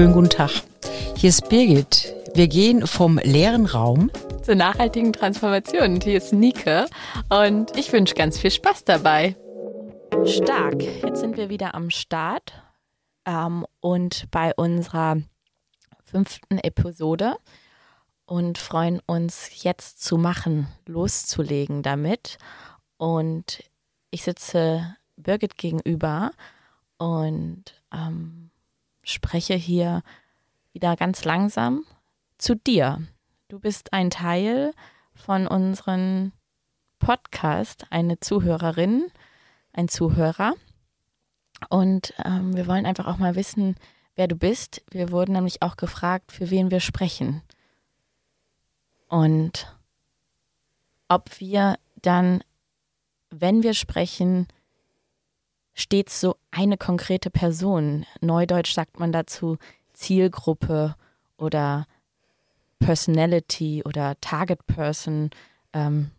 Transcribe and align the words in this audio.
Schönen 0.00 0.14
guten 0.14 0.30
Tag. 0.30 0.50
Hier 1.14 1.28
ist 1.28 1.50
Birgit. 1.50 2.14
Wir 2.32 2.48
gehen 2.48 2.86
vom 2.86 3.18
leeren 3.18 3.66
Raum 3.66 4.10
zur 4.42 4.54
nachhaltigen 4.54 5.12
Transformation. 5.12 5.96
Und 5.96 6.04
hier 6.04 6.16
ist 6.16 6.32
Nike 6.32 6.86
und 7.28 7.76
ich 7.76 7.92
wünsche 7.92 8.14
ganz 8.14 8.38
viel 8.38 8.50
Spaß 8.50 8.84
dabei. 8.84 9.36
Stark. 10.24 10.82
Jetzt 10.82 11.20
sind 11.20 11.36
wir 11.36 11.50
wieder 11.50 11.74
am 11.74 11.90
Start 11.90 12.54
ähm, 13.26 13.66
und 13.80 14.24
bei 14.30 14.54
unserer 14.54 15.18
fünften 16.02 16.56
Episode 16.56 17.36
und 18.24 18.56
freuen 18.56 19.02
uns 19.04 19.62
jetzt 19.62 20.02
zu 20.02 20.16
machen, 20.16 20.68
loszulegen 20.86 21.82
damit. 21.82 22.38
Und 22.96 23.62
ich 24.10 24.22
sitze 24.22 24.96
Birgit 25.16 25.58
gegenüber 25.58 26.30
und 26.96 27.64
ähm, 27.92 28.49
spreche 29.12 29.54
hier 29.54 30.02
wieder 30.72 30.96
ganz 30.96 31.24
langsam 31.24 31.84
zu 32.38 32.54
dir. 32.54 33.02
Du 33.48 33.58
bist 33.58 33.92
ein 33.92 34.10
Teil 34.10 34.72
von 35.14 35.46
unserem 35.46 36.32
Podcast, 36.98 37.86
eine 37.90 38.20
Zuhörerin, 38.20 39.10
ein 39.72 39.88
Zuhörer. 39.88 40.54
Und 41.68 42.14
ähm, 42.24 42.56
wir 42.56 42.66
wollen 42.66 42.86
einfach 42.86 43.06
auch 43.06 43.18
mal 43.18 43.34
wissen, 43.34 43.76
wer 44.14 44.28
du 44.28 44.36
bist. 44.36 44.82
Wir 44.90 45.10
wurden 45.10 45.32
nämlich 45.32 45.62
auch 45.62 45.76
gefragt, 45.76 46.32
für 46.32 46.50
wen 46.50 46.70
wir 46.70 46.80
sprechen. 46.80 47.42
Und 49.08 49.76
ob 51.08 51.40
wir 51.40 51.76
dann, 52.00 52.44
wenn 53.30 53.62
wir 53.62 53.74
sprechen, 53.74 54.46
stets 55.74 56.20
so 56.20 56.36
eine 56.50 56.76
konkrete 56.76 57.30
Person. 57.30 58.06
Neudeutsch 58.20 58.72
sagt 58.74 58.98
man 58.98 59.12
dazu 59.12 59.58
Zielgruppe 59.92 60.96
oder 61.36 61.86
Personality 62.78 63.82
oder 63.84 64.16
Target 64.20 64.66
Person 64.66 65.30
ähm, 65.72 66.10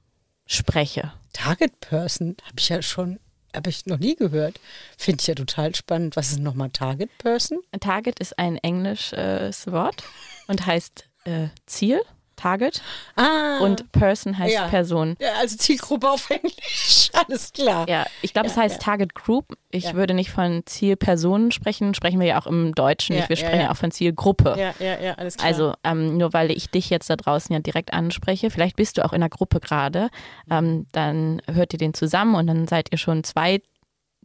spreche. 0.46 1.12
Target 1.34 1.80
Person 1.80 2.38
habe 2.44 2.56
ich 2.60 2.70
ja 2.70 2.82
schon, 2.82 3.20
habe 3.56 3.70
ich 3.70 3.86
noch 3.86 4.00
nie 4.00 4.16
gehört. 4.16 4.60
Finde 4.98 5.22
ich 5.22 5.28
ja 5.28 5.36
total 5.36 5.74
spannend. 5.76 6.16
Was 6.16 6.32
ist 6.32 6.40
nochmal 6.40 6.70
Target 6.70 7.16
Person? 7.18 7.60
Target 7.80 8.20
ist 8.20 8.38
ein 8.38 8.58
englisches 8.58 9.68
Wort 9.72 10.04
und 10.48 10.66
heißt 10.66 11.06
äh, 11.26 11.48
Ziel. 11.66 12.02
Target. 12.42 12.82
Ah, 13.16 13.60
und 13.60 13.92
Person 13.92 14.38
heißt 14.38 14.54
ja. 14.54 14.68
Person. 14.68 15.16
Ja, 15.20 15.34
also 15.40 15.58
Zielgruppe 15.58 16.10
auf 16.10 16.30
Englisch. 16.30 17.12
Alles 17.28 17.54
klar. 17.54 17.88
Ja, 17.88 18.06
ich 18.22 18.34
glaube, 18.34 18.48
ja, 18.48 18.54
es 18.54 18.58
heißt 18.58 18.76
ja. 18.76 18.82
Target 18.82 19.14
Group. 19.14 19.58
Ich 19.70 19.94
würde 19.94 20.14
nicht 20.14 20.32
von 20.32 20.64
Zielpersonen 20.66 21.52
sprechen. 21.52 21.94
Sprechen 21.94 22.20
wir 22.20 22.28
ja 22.28 22.42
auch 22.42 22.48
im 22.48 22.74
Deutschen 22.74 23.16
nicht. 23.16 23.30
Wir 23.30 23.36
sprechen 23.36 23.62
ja, 23.62 23.72
auch 23.72 23.78
von 23.78 23.92
Zielgruppe. 23.92 24.56
Ja, 24.58 24.74
ja, 24.80 25.00
ja, 25.00 25.14
alles 25.14 25.38
klar. 25.38 25.48
Also 25.48 25.74
ähm, 25.84 26.18
nur 26.18 26.34
weil 26.34 26.52
ich 26.52 26.70
dich 26.70 26.90
jetzt 26.90 27.10
da 27.10 27.16
draußen 27.16 27.54
ja 27.54 27.60
direkt 27.60 27.94
anspreche, 27.94 28.50
vielleicht 28.50 28.76
bist 28.76 28.98
du 28.98 29.06
auch 29.06 29.14
in 29.14 29.22
einer 29.22 29.30
Gruppe 29.30 29.60
gerade, 29.60 30.10
ähm, 30.50 30.88
dann 30.92 31.42
hört 31.52 31.74
ihr 31.74 31.80
den 31.80 31.94
zusammen 31.94 32.36
und 32.36 32.48
dann 32.48 32.68
seid 32.68 32.92
ihr 32.92 32.98
schon 32.98 33.24
zwei 33.24 33.62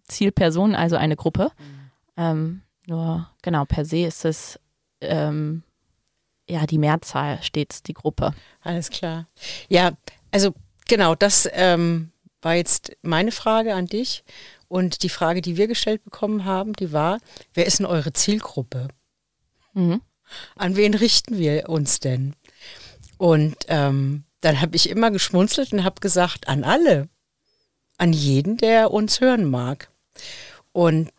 Zielpersonen, 0.04 0.74
also 0.74 0.96
eine 0.96 1.16
Gruppe. 1.16 1.50
Mhm. 1.58 1.90
Ähm, 2.16 2.62
nur 2.86 3.28
genau, 3.42 3.64
per 3.64 3.84
se 3.84 4.06
ist 4.06 4.24
es 4.24 4.58
ähm, 5.00 5.62
ja 6.48 6.66
die 6.66 6.78
Mehrzahl 6.78 7.42
stets 7.42 7.82
die 7.82 7.94
Gruppe. 7.94 8.34
Alles 8.62 8.90
klar. 8.90 9.26
Ja, 9.68 9.92
also 10.30 10.54
genau, 10.88 11.14
das 11.14 11.48
ähm, 11.52 12.12
war 12.42 12.54
jetzt 12.54 12.96
meine 13.02 13.32
Frage 13.32 13.74
an 13.74 13.86
dich. 13.86 14.24
Und 14.68 15.02
die 15.04 15.08
Frage, 15.08 15.42
die 15.42 15.56
wir 15.56 15.68
gestellt 15.68 16.02
bekommen 16.02 16.44
haben, 16.44 16.72
die 16.72 16.92
war, 16.92 17.18
wer 17.54 17.66
ist 17.66 17.78
denn 17.78 17.86
eure 17.86 18.12
Zielgruppe? 18.12 18.88
Mhm. 19.74 20.00
An 20.56 20.74
wen 20.74 20.94
richten 20.94 21.38
wir 21.38 21.68
uns 21.68 22.00
denn? 22.00 22.34
Und 23.16 23.56
ähm, 23.68 24.24
dann 24.40 24.60
habe 24.60 24.74
ich 24.76 24.90
immer 24.90 25.10
geschmunzelt 25.10 25.72
und 25.72 25.84
habe 25.84 26.00
gesagt, 26.00 26.48
an 26.48 26.64
alle, 26.64 27.08
an 27.96 28.12
jeden, 28.12 28.56
der 28.56 28.90
uns 28.90 29.20
hören 29.20 29.48
mag. 29.48 29.88
Und 30.72 31.10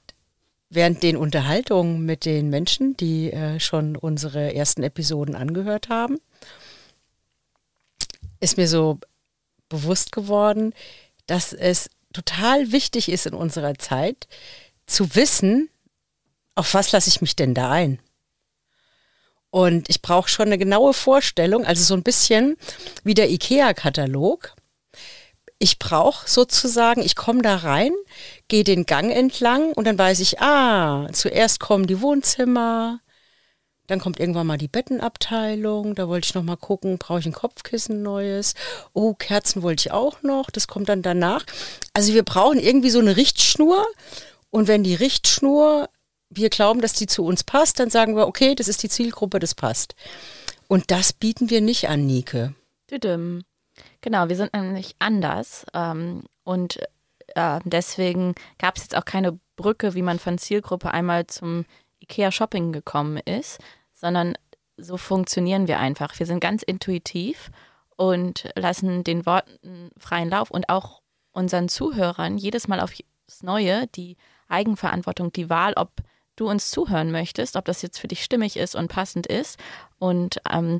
während 0.69 1.03
den 1.03 1.17
Unterhaltungen 1.17 2.05
mit 2.05 2.25
den 2.25 2.49
Menschen, 2.49 2.97
die 2.97 3.31
äh, 3.31 3.59
schon 3.59 3.95
unsere 3.95 4.53
ersten 4.53 4.83
Episoden 4.83 5.35
angehört 5.35 5.89
haben, 5.89 6.17
ist 8.39 8.57
mir 8.57 8.67
so 8.67 8.99
bewusst 9.69 10.11
geworden, 10.11 10.73
dass 11.25 11.53
es 11.53 11.89
total 12.13 12.71
wichtig 12.71 13.09
ist 13.09 13.25
in 13.25 13.33
unserer 13.33 13.75
Zeit 13.75 14.27
zu 14.85 15.15
wissen, 15.15 15.69
auf 16.55 16.73
was 16.73 16.91
lasse 16.91 17.09
ich 17.09 17.21
mich 17.21 17.35
denn 17.35 17.53
da 17.53 17.71
ein? 17.71 17.99
Und 19.49 19.89
ich 19.89 20.01
brauche 20.01 20.29
schon 20.29 20.47
eine 20.47 20.57
genaue 20.57 20.93
Vorstellung, 20.93 21.65
also 21.65 21.83
so 21.83 21.93
ein 21.93 22.03
bisschen 22.03 22.57
wie 23.03 23.13
der 23.13 23.29
IKEA-Katalog 23.29 24.55
ich 25.59 25.79
brauche 25.79 26.29
sozusagen, 26.29 27.01
ich 27.01 27.15
komme 27.15 27.41
da 27.41 27.55
rein, 27.55 27.91
gehe 28.47 28.63
den 28.63 28.85
Gang 28.85 29.11
entlang 29.11 29.73
und 29.73 29.85
dann 29.85 29.97
weiß 29.97 30.19
ich, 30.19 30.39
ah, 30.39 31.07
zuerst 31.13 31.59
kommen 31.59 31.87
die 31.87 32.01
Wohnzimmer, 32.01 32.99
dann 33.87 33.99
kommt 33.99 34.19
irgendwann 34.19 34.47
mal 34.47 34.57
die 34.57 34.67
Bettenabteilung, 34.67 35.95
da 35.95 36.07
wollte 36.07 36.25
ich 36.25 36.35
noch 36.35 36.43
mal 36.43 36.57
gucken, 36.57 36.97
brauche 36.97 37.19
ich 37.19 37.25
ein 37.25 37.33
Kopfkissen 37.33 38.03
neues? 38.03 38.53
Oh, 38.93 39.13
Kerzen 39.13 39.63
wollte 39.63 39.87
ich 39.87 39.91
auch 39.91 40.21
noch, 40.21 40.51
das 40.51 40.67
kommt 40.67 40.89
dann 40.89 41.01
danach. 41.01 41.45
Also 41.93 42.13
wir 42.13 42.23
brauchen 42.23 42.59
irgendwie 42.59 42.89
so 42.89 42.99
eine 42.99 43.17
Richtschnur 43.17 43.85
und 44.49 44.67
wenn 44.67 44.83
die 44.83 44.95
Richtschnur, 44.95 45.89
wir 46.29 46.49
glauben, 46.49 46.81
dass 46.81 46.93
die 46.93 47.07
zu 47.07 47.23
uns 47.23 47.43
passt, 47.43 47.79
dann 47.79 47.89
sagen 47.89 48.15
wir, 48.15 48.27
okay, 48.27 48.53
das 48.53 48.67
ist 48.67 48.83
die 48.83 48.89
Zielgruppe, 48.89 49.39
das 49.39 49.55
passt. 49.55 49.95
Und 50.67 50.91
das 50.91 51.13
bieten 51.13 51.49
wir 51.49 51.61
nicht 51.61 51.87
an, 51.87 52.05
Nike. 52.05 52.53
Düdüm. 52.91 53.43
Genau, 54.01 54.29
wir 54.29 54.35
sind 54.35 54.53
nämlich 54.53 54.95
anders 54.99 55.65
ähm, 55.73 56.23
und 56.43 56.79
äh, 57.35 57.59
deswegen 57.65 58.35
gab 58.57 58.77
es 58.77 58.83
jetzt 58.83 58.95
auch 58.97 59.05
keine 59.05 59.39
Brücke, 59.55 59.93
wie 59.93 60.01
man 60.01 60.19
von 60.19 60.37
Zielgruppe 60.37 60.91
einmal 60.91 61.27
zum 61.27 61.65
IKEA 62.01 62.31
Shopping 62.31 62.71
gekommen 62.71 63.17
ist, 63.17 63.59
sondern 63.93 64.37
so 64.77 64.97
funktionieren 64.97 65.67
wir 65.67 65.79
einfach. 65.79 66.17
Wir 66.19 66.25
sind 66.25 66.39
ganz 66.39 66.63
intuitiv 66.63 67.51
und 67.95 68.49
lassen 68.55 69.03
den 69.03 69.25
Worten 69.25 69.89
freien 69.97 70.29
Lauf 70.29 70.51
und 70.51 70.69
auch 70.69 71.01
unseren 71.31 71.67
Zuhörern 71.67 72.37
jedes 72.37 72.67
Mal 72.67 72.79
aufs 72.79 73.03
Neue 73.41 73.87
die 73.87 74.15
Eigenverantwortung, 74.47 75.33
die 75.33 75.49
Wahl, 75.49 75.73
ob 75.75 75.91
du 76.35 76.47
uns 76.47 76.71
zuhören 76.71 77.11
möchtest, 77.11 77.55
ob 77.55 77.65
das 77.65 77.81
jetzt 77.81 77.99
für 77.99 78.07
dich 78.07 78.23
stimmig 78.23 78.57
ist 78.57 78.75
und 78.75 78.87
passend 78.87 79.27
ist. 79.27 79.59
Und 79.99 80.39
ähm, 80.49 80.79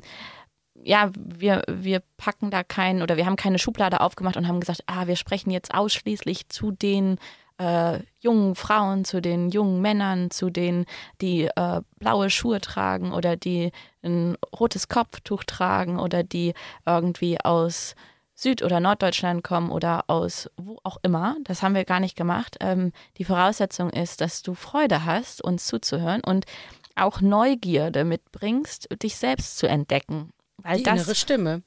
ja, 0.84 1.10
wir, 1.14 1.62
wir 1.68 2.02
packen 2.16 2.50
da 2.50 2.62
keinen 2.62 3.02
oder 3.02 3.16
wir 3.16 3.26
haben 3.26 3.36
keine 3.36 3.58
Schublade 3.58 4.00
aufgemacht 4.00 4.36
und 4.36 4.48
haben 4.48 4.60
gesagt, 4.60 4.84
ah, 4.86 5.06
wir 5.06 5.16
sprechen 5.16 5.50
jetzt 5.50 5.74
ausschließlich 5.74 6.48
zu 6.48 6.70
den 6.70 7.18
äh, 7.58 8.00
jungen 8.20 8.54
Frauen, 8.54 9.04
zu 9.04 9.20
den 9.20 9.50
jungen 9.50 9.80
Männern, 9.80 10.30
zu 10.30 10.50
denen, 10.50 10.86
die 11.20 11.44
äh, 11.44 11.80
blaue 11.98 12.30
Schuhe 12.30 12.60
tragen 12.60 13.12
oder 13.12 13.36
die 13.36 13.72
ein 14.02 14.36
rotes 14.58 14.88
Kopftuch 14.88 15.44
tragen 15.44 15.98
oder 15.98 16.22
die 16.22 16.54
irgendwie 16.86 17.40
aus 17.40 17.94
Süd- 18.34 18.62
oder 18.62 18.78
Norddeutschland 18.78 19.42
kommen 19.42 19.70
oder 19.70 20.04
aus 20.06 20.48
wo 20.56 20.78
auch 20.84 20.98
immer. 21.02 21.36
Das 21.42 21.62
haben 21.62 21.74
wir 21.74 21.84
gar 21.84 21.98
nicht 21.98 22.16
gemacht. 22.16 22.56
Ähm, 22.60 22.92
die 23.16 23.24
Voraussetzung 23.24 23.90
ist, 23.90 24.20
dass 24.20 24.42
du 24.42 24.54
Freude 24.54 25.04
hast, 25.04 25.42
uns 25.42 25.66
zuzuhören 25.66 26.22
und 26.24 26.46
auch 26.94 27.20
Neugierde 27.20 28.04
mitbringst, 28.04 28.88
dich 29.02 29.16
selbst 29.16 29.58
zu 29.58 29.68
entdecken. 29.68 30.32
Weil 30.58 30.78
die 30.78 30.82
das, 30.82 31.02
innere 31.02 31.14
Stimme. 31.14 31.62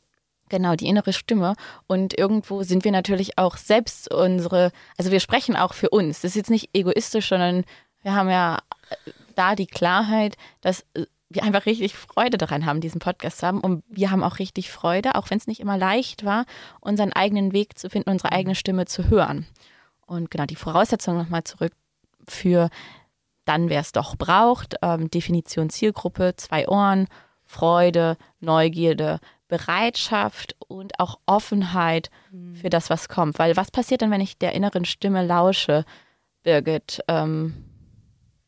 Genau, 0.50 0.76
die 0.76 0.88
innere 0.88 1.14
Stimme. 1.14 1.56
Und 1.88 2.18
irgendwo 2.18 2.64
sind 2.64 2.84
wir 2.84 2.92
natürlich 2.92 3.38
auch 3.38 3.58
selbst 3.58 4.14
unsere, 4.14 4.72
also 4.98 5.12
wir 5.12 5.20
sprechen 5.20 5.56
auch 5.56 5.74
für 5.74 5.90
uns. 5.90 6.22
Das 6.22 6.32
ist 6.32 6.36
jetzt 6.36 6.50
nicht 6.50 6.70
egoistisch, 6.74 7.30
sondern 7.30 7.64
wir 8.04 8.14
haben 8.14 8.30
ja 8.30 8.58
äh, 8.90 9.12
da 9.36 9.56
die 9.56 9.68
Klarheit, 9.68 10.36
dass 10.60 10.86
äh, 10.94 11.06
wir 11.30 11.44
einfach 11.44 11.66
richtig 11.66 11.96
Freude 11.96 12.38
daran 12.38 12.66
haben, 12.66 12.82
diesen 12.82 13.00
Podcast 13.00 13.40
zu 13.40 13.48
haben. 13.48 13.62
Und 13.62 13.84
wir 13.88 14.12
haben 14.12 14.24
auch 14.24 14.40
richtig 14.40 14.72
Freude, 14.72 15.16
auch 15.16 15.30
wenn 15.30 15.38
es 15.38 15.48
nicht 15.48 15.62
immer 15.62 15.78
leicht 15.78 16.26
war, 16.26 16.46
unseren 16.82 17.14
eigenen 17.14 17.54
Weg 17.54 17.80
zu 17.80 17.90
finden, 17.90 18.10
unsere 18.10 18.34
eigene 18.34 18.56
Stimme 18.56 18.86
zu 18.86 19.10
hören. 19.10 19.46
Und 20.06 20.30
genau 20.30 20.46
die 20.46 20.58
Voraussetzung 20.58 21.18
nochmal 21.18 21.46
zurück 21.46 21.72
für 22.28 22.70
dann, 23.46 23.70
wer 23.70 23.80
es 23.80 23.92
doch 23.92 24.18
braucht. 24.18 24.76
Ähm, 24.82 25.10
Definition 25.10 25.70
Zielgruppe, 25.70 26.36
zwei 26.36 26.68
Ohren, 26.68 27.08
Freude, 27.52 28.18
Neugierde, 28.40 29.20
Bereitschaft 29.50 30.56
und 30.70 30.98
auch 31.02 31.20
Offenheit 31.26 32.10
mhm. 32.32 32.56
für 32.56 32.70
das, 32.70 32.90
was 32.90 33.10
kommt. 33.10 33.38
Weil 33.40 33.58
was 33.58 33.72
passiert 33.72 34.00
denn, 34.00 34.10
wenn 34.10 34.22
ich 34.22 34.38
der 34.38 34.54
inneren 34.54 34.86
Stimme 34.86 35.26
lausche, 35.26 35.84
Birgit, 36.44 37.04
ähm, 37.10 37.54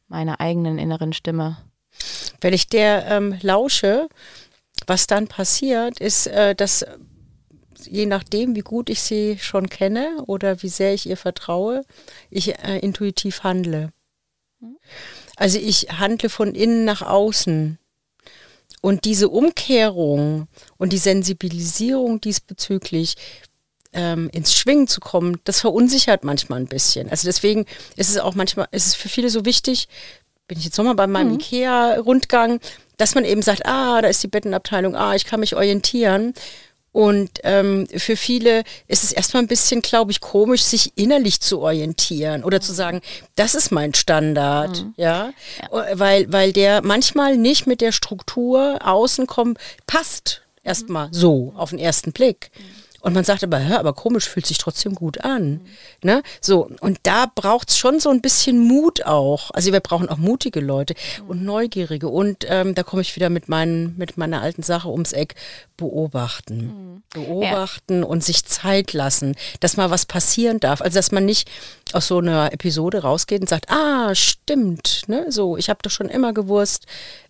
meiner 0.08 0.40
eigenen 0.40 0.78
inneren 0.78 1.12
Stimme? 1.12 1.58
Wenn 2.40 2.54
ich 2.54 2.68
der 2.68 3.06
ähm, 3.08 3.38
lausche, 3.42 4.08
was 4.88 5.06
dann 5.06 5.28
passiert, 5.28 6.00
ist, 6.00 6.28
äh, 6.28 6.56
dass 6.56 6.86
je 7.86 8.06
nachdem, 8.06 8.56
wie 8.56 8.62
gut 8.62 8.90
ich 8.90 9.02
sie 9.02 9.38
schon 9.38 9.68
kenne 9.68 10.24
oder 10.28 10.64
wie 10.64 10.70
sehr 10.70 10.94
ich 10.94 11.10
ihr 11.10 11.18
vertraue, 11.18 11.82
ich 12.30 12.58
äh, 12.60 12.80
intuitiv 12.80 13.44
handle. 13.44 13.92
Mhm. 14.62 14.78
Also 15.36 15.60
ich 15.60 15.90
handle 16.00 16.30
von 16.30 16.56
innen 16.56 16.86
nach 16.86 17.02
außen. 17.02 17.80
Und 18.84 19.06
diese 19.06 19.30
Umkehrung 19.30 20.50
und 20.76 20.92
die 20.92 20.98
Sensibilisierung 20.98 22.20
diesbezüglich 22.20 23.16
ähm, 23.94 24.30
ins 24.34 24.54
Schwingen 24.54 24.90
zu 24.90 25.00
kommen, 25.00 25.40
das 25.46 25.62
verunsichert 25.62 26.26
manchmal 26.26 26.60
ein 26.60 26.68
bisschen. 26.68 27.10
Also 27.10 27.26
deswegen 27.26 27.66
ist 27.96 28.10
es 28.10 28.18
auch 28.18 28.36
manchmal, 28.36 28.68
ist 28.72 28.88
es 28.88 28.96
für 28.96 29.08
viele 29.08 29.30
so 29.30 29.46
wichtig, 29.46 29.88
bin 30.50 30.58
ich 30.58 30.66
jetzt 30.66 30.78
nochmal 30.78 30.96
bei 30.96 31.08
meinem 31.08 31.30
mhm. 31.30 31.36
IKEA-Rundgang, 31.36 32.60
dass 32.98 33.16
man 33.16 33.24
eben 33.24 33.42
sagt, 33.42 33.66
ah, 33.66 34.02
da 34.02 34.10
ist 34.10 34.22
die 34.22 34.28
Bettenabteilung, 34.28 34.98
ah, 34.98 35.16
ich 35.16 35.24
kann 35.24 35.40
mich 35.40 35.56
orientieren. 35.56 36.34
Und 36.94 37.40
ähm, 37.44 37.88
für 37.88 38.16
viele 38.16 38.64
ist 38.88 39.04
es 39.04 39.12
erstmal 39.12 39.44
ein 39.44 39.48
bisschen, 39.48 39.82
glaube 39.82 40.12
ich, 40.12 40.22
komisch, 40.22 40.62
sich 40.62 40.94
innerlich 40.96 41.42
zu 41.42 41.60
orientieren 41.60 42.44
oder 42.44 42.62
zu 42.62 42.72
sagen, 42.72 43.02
das 43.36 43.56
ist 43.56 43.72
mein 43.72 43.96
Standard, 43.96 44.84
mhm. 44.84 44.94
ja? 44.96 45.34
ja, 45.60 45.86
weil 45.94 46.32
weil 46.32 46.54
der 46.54 46.84
manchmal 46.84 47.36
nicht 47.36 47.66
mit 47.66 47.82
der 47.82 47.92
Struktur 47.92 48.80
außen 48.84 49.26
kommt, 49.26 49.58
passt 49.88 50.44
erstmal 50.64 51.08
mhm. 51.08 51.14
so 51.14 51.54
auf 51.58 51.72
den 51.72 51.80
ersten 51.80 52.12
Blick. 52.12 52.52
Und 53.04 53.12
man 53.14 53.26
sagt 53.26 53.44
aber, 53.44 53.62
hör, 53.62 53.80
aber 53.80 53.92
komisch, 53.92 54.30
fühlt 54.30 54.46
sich 54.46 54.58
trotzdem 54.58 54.96
gut 54.96 55.26
an. 55.26 55.52
Mhm. 55.52 55.60
Ne? 56.04 56.24
So, 56.40 56.70
und 56.80 57.00
da 57.04 57.26
braucht 57.26 57.70
es 57.70 57.78
schon 57.78 58.00
so 58.00 58.10
ein 58.10 58.22
bisschen 58.22 58.58
Mut 58.66 59.06
auch. 59.06 59.52
Also 59.52 59.74
wir 59.74 59.82
brauchen 59.82 60.08
auch 60.08 60.18
mutige 60.18 60.62
Leute 60.62 60.96
mhm. 61.22 61.30
und 61.30 61.44
Neugierige. 61.44 62.08
Und 62.08 62.46
ähm, 62.48 62.76
da 62.76 62.84
komme 62.84 63.02
ich 63.02 63.18
wieder 63.18 63.30
mit, 63.30 63.50
meinen, 63.50 63.98
mit 63.98 64.16
meiner 64.16 64.42
alten 64.42 64.64
Sache 64.64 64.88
ums 64.88 65.12
Eck, 65.12 65.36
beobachten. 65.76 66.58
Mhm. 66.58 67.04
Beobachten 67.14 68.00
ja. 68.04 68.06
und 68.06 68.24
sich 68.24 68.46
Zeit 68.46 68.94
lassen, 68.94 69.36
dass 69.60 69.76
mal 69.76 69.92
was 69.92 70.06
passieren 70.06 70.62
darf. 70.62 70.82
Also 70.82 70.96
dass 70.96 71.12
man 71.12 71.26
nicht 71.26 71.52
aus 71.92 72.08
so 72.08 72.20
einer 72.20 72.54
Episode 72.54 73.02
rausgeht 73.02 73.42
und 73.42 73.50
sagt, 73.50 73.70
ah, 73.70 74.16
stimmt, 74.16 75.04
ne? 75.08 75.26
So, 75.28 75.58
ich 75.58 75.70
habe 75.70 75.80
doch 75.84 75.92
schon 75.92 76.08
immer 76.08 76.32
gewusst, 76.32 76.86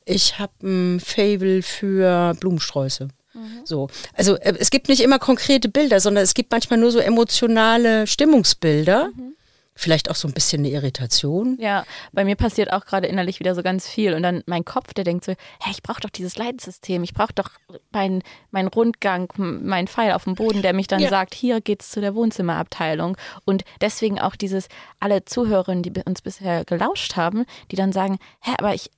ich 0.06 0.38
habe 0.38 0.54
ein 0.62 1.00
Fable 1.00 1.64
für 1.64 2.36
Blumensträuße. 2.40 3.08
Mhm. 3.34 3.62
So. 3.66 3.90
Also 4.14 4.36
äh, 4.36 4.54
es 4.60 4.70
gibt 4.70 4.90
nicht 4.90 5.02
immer 5.02 5.20
konkrete 5.20 5.70
Bilder, 5.70 6.00
sondern 6.00 6.24
es 6.24 6.34
gibt 6.34 6.52
manchmal 6.52 6.80
nur 6.80 6.92
so 6.92 7.00
emotionale 7.00 8.08
Stimmungsbilder. 8.08 9.10
Mhm. 9.16 9.34
Vielleicht 9.76 10.12
auch 10.12 10.16
so 10.16 10.28
ein 10.28 10.36
bisschen 10.36 10.60
eine 10.60 10.70
Irritation. 10.70 11.58
Ja, 11.60 11.84
bei 12.12 12.26
mir 12.26 12.36
passiert 12.36 12.72
auch 12.72 12.86
gerade 12.86 13.08
innerlich 13.08 13.40
wieder 13.40 13.56
so 13.56 13.64
ganz 13.64 13.88
viel. 13.88 14.14
Und 14.14 14.22
dann 14.22 14.44
mein 14.46 14.66
Kopf, 14.66 14.94
der 14.94 15.04
denkt 15.04 15.26
so, 15.26 15.34
hey, 15.60 15.72
ich 15.72 15.82
brauche 15.82 16.00
doch 16.00 16.12
dieses 16.12 16.38
Leitsystem, 16.38 17.04
ich 17.04 17.16
brauche 17.16 17.34
doch 17.34 17.50
meinen 17.92 18.22
mein 18.52 18.68
Rundgang, 18.68 19.34
meinen 19.36 19.88
Pfeil 19.88 20.12
auf 20.12 20.26
dem 20.26 20.36
Boden, 20.36 20.62
der 20.62 20.74
mich 20.74 20.86
dann 20.86 21.00
ja. 21.00 21.10
sagt, 21.10 21.34
hier 21.34 21.60
geht's 21.60 21.90
zu 21.90 22.02
der 22.02 22.14
Wohnzimmerabteilung. 22.14 23.18
Und 23.46 23.64
deswegen 23.82 24.20
auch 24.20 24.36
dieses, 24.36 24.68
alle 25.00 25.26
Zuhörerinnen, 25.26 25.82
die 25.82 25.92
uns 26.06 26.22
bisher 26.22 26.66
gelauscht 26.66 27.16
haben, 27.16 27.46
die 27.72 27.76
dann 27.76 27.92
sagen, 27.92 28.20
hä, 28.42 28.52
aber 28.60 28.76
ich, 28.76 28.92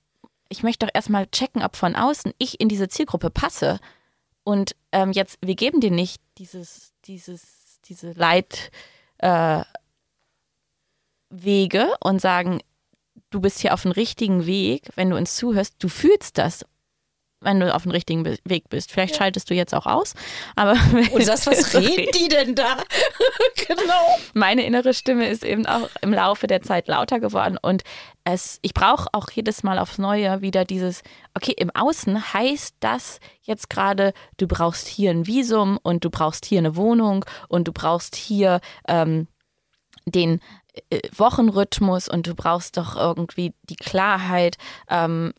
ich 0.50 0.62
möchte 0.62 0.86
doch 0.86 0.94
erstmal 0.94 1.28
checken, 1.28 1.64
ob 1.64 1.78
von 1.78 1.96
außen 1.96 2.34
ich 2.38 2.60
in 2.60 2.68
diese 2.68 2.90
Zielgruppe 2.90 3.30
passe. 3.30 3.80
Und 4.46 4.76
ähm, 4.92 5.12
jetzt, 5.12 5.40
wir 5.42 5.56
geben 5.56 5.82
dir 5.82 5.90
nicht 5.92 6.22
dieses, 6.38 6.94
dieses, 7.06 7.80
diese 7.84 8.12
Leitwege 8.12 9.66
äh, 11.32 11.96
und 12.00 12.22
sagen, 12.22 12.62
du 13.32 13.42
bist 13.42 13.60
hier 13.60 13.74
auf 13.74 13.82
dem 13.82 13.92
richtigen 13.92 14.46
Weg, 14.46 14.90
wenn 14.96 15.10
du 15.10 15.18
uns 15.18 15.36
zuhörst, 15.36 15.76
du 15.80 15.90
fühlst 15.90 16.38
das 16.38 16.64
wenn 17.46 17.60
du 17.60 17.74
auf 17.74 17.84
dem 17.84 17.92
richtigen 17.92 18.26
Weg 18.26 18.70
bist. 18.70 18.92
Vielleicht 18.92 19.14
ja. 19.14 19.20
schaltest 19.20 19.50
du 19.50 19.54
jetzt 19.54 19.74
auch 19.74 19.86
aus, 19.86 20.14
aber 20.56 20.76
und 21.12 21.24
sagst, 21.24 21.48
was 21.48 21.74
reden 21.76 22.08
die 22.14 22.28
denn 22.28 22.56
da? 22.56 22.78
genau. 23.68 24.18
Meine 24.34 24.66
innere 24.66 24.94
Stimme 24.94 25.28
ist 25.28 25.44
eben 25.44 25.66
auch 25.66 25.90
im 26.02 26.14
Laufe 26.14 26.48
der 26.48 26.62
Zeit 26.62 26.88
lauter 26.88 27.20
geworden 27.20 27.58
und 27.62 27.84
es, 28.26 28.60
ich 28.64 28.74
brauche 28.74 29.08
auch 29.14 29.30
jedes 29.30 29.64
Mal 29.64 29.78
aufs 29.78 30.00
Neue 30.00 30.42
wieder 30.42 30.66
dieses, 30.66 31.04
okay, 31.36 31.54
im 31.56 31.70
Außen 31.70 32.34
heißt 32.34 32.76
das 32.80 33.20
jetzt 33.44 33.70
gerade, 33.70 34.14
du 34.38 34.48
brauchst 34.48 34.88
hier 34.88 35.12
ein 35.12 35.28
Visum 35.28 35.78
und 35.84 36.04
du 36.04 36.10
brauchst 36.10 36.46
hier 36.46 36.58
eine 36.58 36.76
Wohnung 36.76 37.24
und 37.48 37.68
du 37.68 37.72
brauchst 37.72 38.16
hier 38.16 38.62
ähm, 38.88 39.28
den 40.06 40.40
äh, 40.90 41.02
Wochenrhythmus 41.16 42.10
und 42.10 42.28
du 42.28 42.36
brauchst 42.36 42.78
doch 42.78 42.96
irgendwie 42.96 43.54
die 43.64 43.76
Klarheit, 43.76 44.58
ähm, 44.90 45.34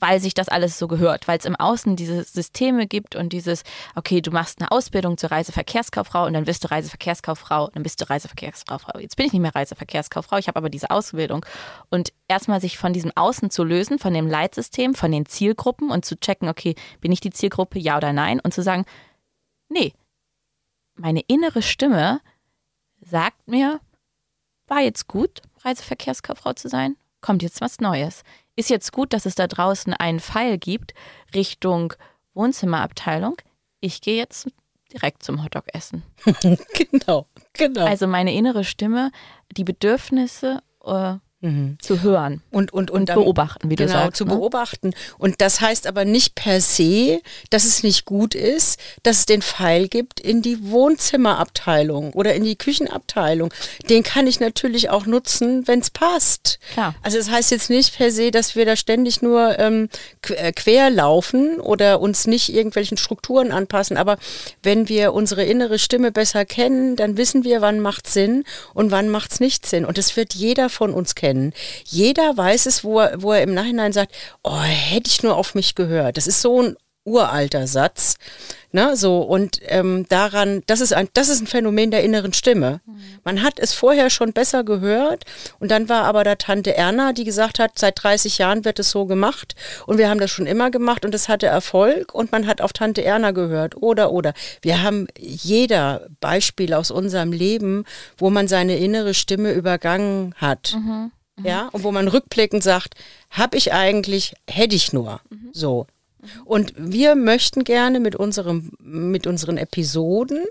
weil 0.00 0.20
sich 0.20 0.34
das 0.34 0.48
alles 0.48 0.78
so 0.78 0.88
gehört, 0.88 1.28
weil 1.28 1.38
es 1.38 1.44
im 1.44 1.56
Außen 1.56 1.96
diese 1.96 2.24
Systeme 2.24 2.86
gibt 2.86 3.16
und 3.16 3.32
dieses, 3.32 3.64
okay, 3.94 4.20
du 4.20 4.30
machst 4.30 4.60
eine 4.60 4.70
Ausbildung 4.70 5.18
zur 5.18 5.30
Reiseverkehrskauffrau 5.30 6.26
und 6.26 6.34
dann 6.34 6.44
bist 6.44 6.64
du 6.64 6.70
Reiseverkehrskauffrau, 6.70 7.70
dann 7.70 7.82
bist 7.82 8.00
du 8.00 8.08
Reiseverkehrskauffrau. 8.08 8.98
Jetzt 8.98 9.16
bin 9.16 9.26
ich 9.26 9.32
nicht 9.32 9.42
mehr 9.42 9.54
Reiseverkehrskauffrau, 9.54 10.38
ich 10.38 10.48
habe 10.48 10.56
aber 10.56 10.70
diese 10.70 10.90
Ausbildung. 10.90 11.44
Und 11.90 12.12
erstmal 12.28 12.60
sich 12.60 12.78
von 12.78 12.92
diesem 12.92 13.12
Außen 13.14 13.50
zu 13.50 13.64
lösen, 13.64 13.98
von 13.98 14.14
dem 14.14 14.28
Leitsystem, 14.28 14.94
von 14.94 15.12
den 15.12 15.26
Zielgruppen 15.26 15.90
und 15.90 16.04
zu 16.04 16.18
checken, 16.18 16.48
okay, 16.48 16.74
bin 17.00 17.12
ich 17.12 17.20
die 17.20 17.30
Zielgruppe, 17.30 17.78
ja 17.78 17.96
oder 17.96 18.12
nein? 18.12 18.40
Und 18.40 18.54
zu 18.54 18.62
sagen, 18.62 18.84
nee, 19.68 19.92
meine 20.94 21.20
innere 21.26 21.62
Stimme 21.62 22.20
sagt 23.00 23.48
mir, 23.48 23.80
war 24.66 24.80
jetzt 24.80 25.08
gut, 25.08 25.42
Reiseverkehrskauffrau 25.64 26.52
zu 26.52 26.68
sein, 26.68 26.96
kommt 27.20 27.42
jetzt 27.42 27.60
was 27.60 27.80
Neues 27.80 28.22
ist 28.58 28.70
jetzt 28.70 28.92
gut, 28.92 29.12
dass 29.12 29.24
es 29.24 29.36
da 29.36 29.46
draußen 29.46 29.94
einen 29.94 30.18
Pfeil 30.18 30.58
gibt 30.58 30.92
Richtung 31.32 31.94
Wohnzimmerabteilung. 32.34 33.36
Ich 33.80 34.00
gehe 34.00 34.16
jetzt 34.16 34.48
direkt 34.92 35.22
zum 35.22 35.44
Hotdog 35.44 35.64
essen. 35.72 36.02
genau, 36.74 37.26
genau. 37.52 37.84
Also 37.86 38.08
meine 38.08 38.34
innere 38.34 38.64
Stimme, 38.64 39.12
die 39.56 39.62
Bedürfnisse 39.62 40.60
äh, 40.84 41.14
Mhm. 41.40 41.78
zu 41.80 42.02
hören 42.02 42.42
und, 42.50 42.72
und, 42.72 42.90
und, 42.90 43.10
und 43.10 43.14
beobachten, 43.14 43.70
wie 43.70 43.76
genau, 43.76 43.92
du 43.92 43.98
sagst. 43.98 44.16
zu 44.16 44.24
ne? 44.24 44.34
beobachten. 44.34 44.92
Und 45.18 45.40
das 45.40 45.60
heißt 45.60 45.86
aber 45.86 46.04
nicht 46.04 46.34
per 46.34 46.60
se, 46.60 47.20
dass 47.50 47.64
es 47.64 47.84
nicht 47.84 48.06
gut 48.06 48.34
ist, 48.34 48.80
dass 49.04 49.20
es 49.20 49.26
den 49.26 49.42
Pfeil 49.42 49.86
gibt 49.86 50.18
in 50.18 50.42
die 50.42 50.68
Wohnzimmerabteilung 50.68 52.12
oder 52.14 52.34
in 52.34 52.42
die 52.42 52.56
Küchenabteilung. 52.56 53.54
Den 53.88 54.02
kann 54.02 54.26
ich 54.26 54.40
natürlich 54.40 54.90
auch 54.90 55.06
nutzen, 55.06 55.68
wenn 55.68 55.78
es 55.78 55.90
passt. 55.90 56.58
Klar. 56.72 56.96
Also 57.02 57.18
das 57.18 57.30
heißt 57.30 57.52
jetzt 57.52 57.70
nicht 57.70 57.96
per 57.96 58.10
se, 58.10 58.32
dass 58.32 58.56
wir 58.56 58.66
da 58.66 58.74
ständig 58.74 59.22
nur 59.22 59.60
ähm, 59.60 59.90
äh, 60.30 60.50
quer 60.50 60.90
laufen 60.90 61.60
oder 61.60 62.00
uns 62.00 62.26
nicht 62.26 62.52
irgendwelchen 62.52 62.96
Strukturen 62.96 63.52
anpassen. 63.52 63.96
Aber 63.96 64.18
wenn 64.64 64.88
wir 64.88 65.12
unsere 65.12 65.44
innere 65.44 65.78
Stimme 65.78 66.10
besser 66.10 66.44
kennen, 66.44 66.96
dann 66.96 67.16
wissen 67.16 67.44
wir, 67.44 67.60
wann 67.60 67.78
macht 67.78 68.08
Sinn 68.08 68.42
und 68.74 68.90
wann 68.90 69.08
macht 69.08 69.30
es 69.30 69.38
nicht 69.38 69.66
Sinn. 69.66 69.84
Und 69.84 69.98
das 69.98 70.16
wird 70.16 70.34
jeder 70.34 70.68
von 70.68 70.92
uns 70.92 71.14
kennen 71.14 71.27
kennen. 71.28 71.52
Jeder 71.84 72.36
weiß 72.36 72.66
es, 72.66 72.84
wo 72.84 73.00
er, 73.00 73.22
wo 73.22 73.32
er 73.32 73.42
im 73.42 73.54
Nachhinein 73.54 73.92
sagt, 73.92 74.12
oh, 74.42 74.60
hätte 74.60 75.10
ich 75.10 75.22
nur 75.22 75.36
auf 75.36 75.54
mich 75.54 75.74
gehört. 75.74 76.16
Das 76.16 76.26
ist 76.26 76.40
so 76.40 76.62
ein 76.62 76.76
uralter 77.04 77.66
Satz. 77.66 78.16
Ne, 78.70 78.96
so, 78.96 79.22
und 79.22 79.60
ähm, 79.62 80.04
daran, 80.10 80.62
das 80.66 80.82
ist, 80.82 80.92
ein, 80.92 81.08
das 81.14 81.30
ist 81.30 81.40
ein 81.40 81.46
Phänomen 81.46 81.90
der 81.90 82.04
inneren 82.04 82.34
Stimme. 82.34 82.82
Mhm. 82.84 83.00
Man 83.24 83.42
hat 83.42 83.58
es 83.58 83.72
vorher 83.72 84.10
schon 84.10 84.34
besser 84.34 84.62
gehört 84.62 85.24
und 85.58 85.70
dann 85.70 85.88
war 85.88 86.04
aber 86.04 86.22
da 86.22 86.34
Tante 86.34 86.76
Erna, 86.76 87.14
die 87.14 87.24
gesagt 87.24 87.58
hat, 87.60 87.78
seit 87.78 88.02
30 88.02 88.36
Jahren 88.36 88.66
wird 88.66 88.78
es 88.78 88.90
so 88.90 89.06
gemacht 89.06 89.54
und 89.86 89.96
wir 89.96 90.10
haben 90.10 90.20
das 90.20 90.30
schon 90.30 90.44
immer 90.44 90.70
gemacht 90.70 91.06
und 91.06 91.14
es 91.14 91.30
hatte 91.30 91.46
Erfolg 91.46 92.14
und 92.14 92.30
man 92.30 92.46
hat 92.46 92.60
auf 92.60 92.74
Tante 92.74 93.02
Erna 93.02 93.30
gehört 93.30 93.74
oder 93.74 94.12
oder. 94.12 94.34
Wir 94.60 94.82
haben 94.82 95.06
jeder 95.18 96.06
Beispiel 96.20 96.74
aus 96.74 96.90
unserem 96.90 97.32
Leben, 97.32 97.84
wo 98.18 98.28
man 98.28 98.48
seine 98.48 98.76
innere 98.76 99.14
Stimme 99.14 99.52
übergangen 99.52 100.34
hat. 100.36 100.74
Mhm. 100.76 101.10
Ja, 101.44 101.68
und 101.72 101.84
wo 101.84 101.92
man 101.92 102.08
rückblickend 102.08 102.62
sagt, 102.62 102.94
habe 103.30 103.56
ich 103.56 103.72
eigentlich, 103.72 104.34
hätte 104.48 104.74
ich 104.74 104.92
nur. 104.92 105.20
Mhm. 105.30 105.50
So. 105.52 105.86
Und 106.44 106.72
wir 106.76 107.14
möchten 107.14 107.64
gerne 107.64 108.00
mit 108.00 108.16
unserem, 108.16 108.72
mit 108.80 109.26
unseren 109.26 109.56
Episoden, 109.56 110.44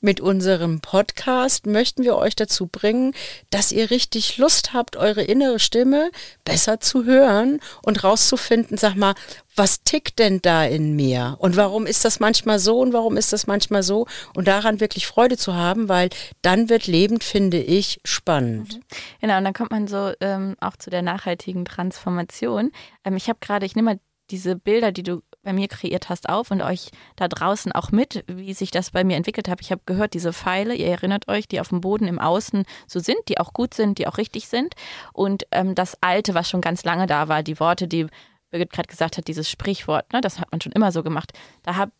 mit 0.00 0.20
unserem 0.20 0.80
Podcast, 0.80 1.66
möchten 1.66 2.02
wir 2.02 2.16
euch 2.16 2.34
dazu 2.34 2.66
bringen, 2.66 3.14
dass 3.50 3.72
ihr 3.72 3.90
richtig 3.90 4.38
Lust 4.38 4.72
habt, 4.72 4.96
eure 4.96 5.22
innere 5.22 5.58
Stimme 5.58 6.10
besser 6.44 6.80
zu 6.80 7.04
hören 7.04 7.60
und 7.82 8.02
rauszufinden, 8.02 8.76
sag 8.76 8.96
mal, 8.96 9.14
was 9.56 9.84
tickt 9.84 10.18
denn 10.18 10.40
da 10.42 10.64
in 10.64 10.96
mir? 10.96 11.36
Und 11.38 11.56
warum 11.56 11.86
ist 11.86 12.04
das 12.04 12.18
manchmal 12.18 12.58
so 12.58 12.80
und 12.80 12.92
warum 12.92 13.16
ist 13.16 13.32
das 13.32 13.46
manchmal 13.46 13.82
so? 13.82 14.06
Und 14.34 14.48
daran 14.48 14.80
wirklich 14.80 15.06
Freude 15.06 15.36
zu 15.36 15.54
haben, 15.54 15.88
weil 15.88 16.10
dann 16.42 16.68
wird 16.68 16.86
lebend, 16.86 17.22
finde 17.22 17.58
ich, 17.58 18.00
spannend. 18.04 18.74
Mhm. 18.74 18.82
Genau, 19.20 19.38
und 19.38 19.44
dann 19.44 19.54
kommt 19.54 19.70
man 19.70 19.86
so 19.86 20.12
ähm, 20.20 20.56
auch 20.60 20.76
zu 20.76 20.90
der 20.90 21.02
nachhaltigen 21.02 21.64
Transformation. 21.64 22.72
Ähm, 23.04 23.16
ich 23.16 23.28
habe 23.28 23.38
gerade, 23.40 23.64
ich 23.64 23.76
nehme 23.76 23.92
mal 23.92 24.00
diese 24.30 24.56
Bilder, 24.56 24.92
die 24.92 25.02
du 25.02 25.22
bei 25.42 25.52
mir 25.52 25.68
kreiert 25.68 26.08
hast, 26.08 26.28
auf 26.28 26.50
und 26.50 26.62
euch 26.62 26.90
da 27.16 27.28
draußen 27.28 27.72
auch 27.72 27.92
mit, 27.92 28.24
wie 28.26 28.54
sich 28.54 28.70
das 28.70 28.90
bei 28.90 29.04
mir 29.04 29.16
entwickelt 29.16 29.48
hat. 29.48 29.60
Ich 29.60 29.70
habe 29.70 29.82
gehört, 29.84 30.14
diese 30.14 30.32
Pfeile, 30.32 30.74
ihr 30.74 30.86
erinnert 30.86 31.28
euch, 31.28 31.46
die 31.46 31.60
auf 31.60 31.68
dem 31.68 31.80
Boden 31.80 32.08
im 32.08 32.18
Außen 32.18 32.64
so 32.86 33.00
sind, 33.00 33.18
die 33.28 33.38
auch 33.38 33.52
gut 33.52 33.74
sind, 33.74 33.98
die 33.98 34.06
auch 34.06 34.18
richtig 34.18 34.48
sind. 34.48 34.74
Und 35.12 35.46
ähm, 35.50 35.74
das 35.74 35.98
Alte, 36.00 36.34
was 36.34 36.48
schon 36.48 36.62
ganz 36.62 36.84
lange 36.84 37.06
da 37.06 37.28
war, 37.28 37.42
die 37.42 37.60
Worte, 37.60 37.86
die 37.86 38.06
Birgit 38.50 38.72
gerade 38.72 38.88
gesagt 38.88 39.18
hat, 39.18 39.28
dieses 39.28 39.50
Sprichwort, 39.50 40.12
ne, 40.12 40.20
das 40.20 40.40
hat 40.40 40.50
man 40.50 40.60
schon 40.60 40.72
immer 40.72 40.92
so 40.92 41.02
gemacht. 41.02 41.32
Da 41.62 41.76
hab, 41.76 41.90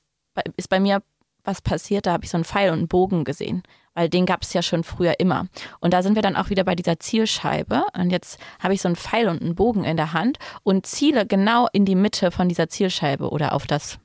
ist 0.57 0.69
bei 0.69 0.81
mir 0.81 1.03
was 1.45 1.61
passiert, 1.61 2.07
da 2.07 2.13
habe 2.13 2.25
ich 2.25 2.31
so 2.31 2.39
einen 2.39 2.45
Pfeil 2.45 2.71
und 2.71 2.79
einen 2.79 2.89
Bogen 2.89 3.25
gesehen. 3.25 3.63
Weil 3.95 4.09
den 4.09 4.27
gab 4.27 4.43
es 4.43 4.53
ja 4.53 4.63
schon 4.63 4.85
früher 4.85 5.19
immer. 5.19 5.47
Und 5.81 5.95
da 5.95 6.03
sind 6.03 6.15
wir 6.15 6.23
dann 6.23 6.37
auch 6.37 6.51
wieder 6.51 6.65
bei 6.65 6.75
dieser 6.75 6.99
Zielscheibe. 6.99 7.85
Und 7.97 8.11
jetzt 8.11 8.39
habe 8.61 8.75
ich 8.75 8.83
so 8.83 8.89
einen 8.89 8.97
Pfeil 8.97 9.29
und 9.29 9.41
einen 9.41 9.55
Bogen 9.55 9.85
in 9.85 9.97
der 9.97 10.13
Hand 10.13 10.39
und 10.63 10.87
ziele 10.87 11.27
genau 11.27 11.69
in 11.73 11.85
die 11.85 11.95
Mitte 11.95 12.31
von 12.31 12.49
dieser 12.49 12.69
Zielscheibe 12.69 13.31
oder 13.31 13.53
auf 13.53 13.67
das, 13.67 13.99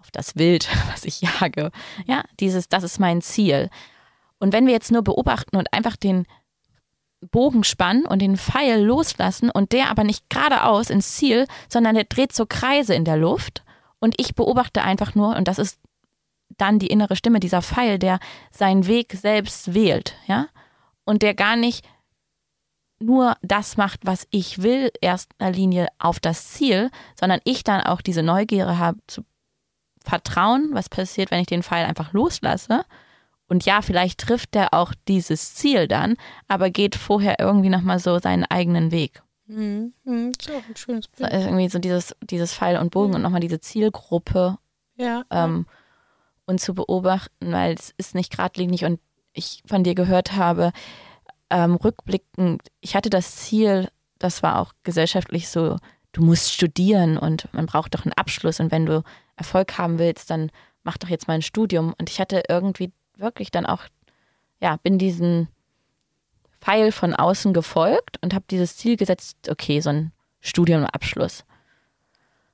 auf 0.00 0.10
das 0.10 0.36
Wild, 0.36 0.68
was 0.92 1.04
ich 1.04 1.20
jage. 1.20 1.70
Ja, 2.06 2.22
dieses, 2.40 2.68
das 2.68 2.84
ist 2.84 3.00
mein 3.00 3.20
Ziel. 3.20 3.68
Und 4.38 4.52
wenn 4.52 4.66
wir 4.66 4.72
jetzt 4.72 4.92
nur 4.92 5.02
beobachten 5.02 5.56
und 5.56 5.72
einfach 5.72 5.96
den 5.96 6.26
Bogen 7.30 7.64
spannen 7.64 8.04
und 8.04 8.20
den 8.20 8.36
Pfeil 8.36 8.82
loslassen 8.82 9.50
und 9.50 9.72
der 9.72 9.90
aber 9.90 10.04
nicht 10.04 10.28
geradeaus 10.28 10.90
ins 10.90 11.16
Ziel, 11.16 11.46
sondern 11.68 11.94
der 11.94 12.04
dreht 12.04 12.32
so 12.32 12.46
Kreise 12.46 12.94
in 12.94 13.04
der 13.04 13.16
Luft 13.16 13.64
und 13.98 14.14
ich 14.18 14.34
beobachte 14.34 14.82
einfach 14.82 15.14
nur 15.14 15.34
und 15.36 15.48
das 15.48 15.58
ist 15.58 15.80
dann 16.58 16.78
die 16.78 16.86
innere 16.88 17.16
Stimme, 17.16 17.40
dieser 17.40 17.62
Pfeil, 17.62 17.98
der 17.98 18.18
seinen 18.50 18.86
Weg 18.86 19.12
selbst 19.12 19.74
wählt, 19.74 20.14
ja, 20.26 20.46
und 21.04 21.22
der 21.22 21.34
gar 21.34 21.56
nicht 21.56 21.84
nur 22.98 23.36
das 23.42 23.76
macht, 23.76 24.00
was 24.06 24.26
ich 24.30 24.62
will, 24.62 24.90
erster 25.02 25.50
Linie 25.50 25.88
auf 25.98 26.18
das 26.18 26.48
Ziel, 26.52 26.90
sondern 27.18 27.40
ich 27.44 27.62
dann 27.62 27.82
auch 27.82 28.00
diese 28.00 28.22
Neugierde 28.22 28.78
habe 28.78 28.98
zu 29.06 29.22
vertrauen, 30.02 30.70
was 30.72 30.88
passiert, 30.88 31.30
wenn 31.30 31.40
ich 31.40 31.46
den 31.46 31.62
Pfeil 31.62 31.84
einfach 31.84 32.12
loslasse. 32.12 32.84
Und 33.48 33.66
ja, 33.66 33.82
vielleicht 33.82 34.20
trifft 34.20 34.56
er 34.56 34.72
auch 34.72 34.92
dieses 35.08 35.54
Ziel 35.54 35.86
dann, 35.88 36.16
aber 36.48 36.70
geht 36.70 36.96
vorher 36.96 37.38
irgendwie 37.38 37.68
nochmal 37.68 37.98
so 37.98 38.18
seinen 38.18 38.44
eigenen 38.44 38.90
Weg. 38.92 39.22
Mhm. 39.46 39.92
Mhm. 40.04 40.32
Ist 40.38 40.50
auch 40.50 40.66
ein 40.68 40.74
schönes 40.76 41.06
Bild. 41.08 41.30
So, 41.30 41.38
irgendwie 41.38 41.68
so 41.68 41.78
dieses, 41.78 42.16
dieses 42.22 42.54
Pfeil 42.54 42.78
und 42.78 42.90
Bogen 42.90 43.10
Mhm. 43.10 43.14
und 43.16 43.22
nochmal 43.22 43.40
diese 43.40 43.60
Zielgruppe 43.60 44.58
Ja. 44.96 45.22
ähm, 45.30 45.66
und 46.46 46.60
zu 46.60 46.74
beobachten, 46.74 47.52
weil 47.52 47.74
es 47.74 47.92
ist 47.96 48.14
nicht 48.14 48.30
geradlinig 48.30 48.84
und 48.84 49.00
ich 49.32 49.62
von 49.66 49.84
dir 49.84 49.94
gehört 49.94 50.32
habe, 50.32 50.72
ähm, 51.50 51.74
rückblickend, 51.76 52.62
ich 52.80 52.96
hatte 52.96 53.10
das 53.10 53.36
Ziel, 53.36 53.88
das 54.18 54.42
war 54.42 54.58
auch 54.58 54.72
gesellschaftlich 54.82 55.48
so, 55.48 55.76
du 56.12 56.22
musst 56.22 56.52
studieren 56.52 57.18
und 57.18 57.52
man 57.52 57.66
braucht 57.66 57.94
doch 57.94 58.04
einen 58.04 58.14
Abschluss 58.14 58.60
und 58.60 58.72
wenn 58.72 58.86
du 58.86 59.02
Erfolg 59.36 59.76
haben 59.78 59.98
willst, 59.98 60.30
dann 60.30 60.50
mach 60.82 60.96
doch 60.96 61.08
jetzt 61.08 61.28
mal 61.28 61.34
ein 61.34 61.42
Studium. 61.42 61.94
Und 61.98 62.08
ich 62.08 62.20
hatte 62.20 62.42
irgendwie 62.48 62.92
wirklich 63.16 63.50
dann 63.50 63.66
auch, 63.66 63.82
ja, 64.60 64.76
bin 64.76 64.98
diesen 64.98 65.48
Pfeil 66.60 66.92
von 66.92 67.14
außen 67.14 67.52
gefolgt 67.52 68.18
und 68.22 68.32
habe 68.32 68.46
dieses 68.50 68.76
Ziel 68.76 68.96
gesetzt, 68.96 69.50
okay, 69.50 69.80
so 69.80 69.90
ein 69.90 70.12
Studiumabschluss. 70.40 71.44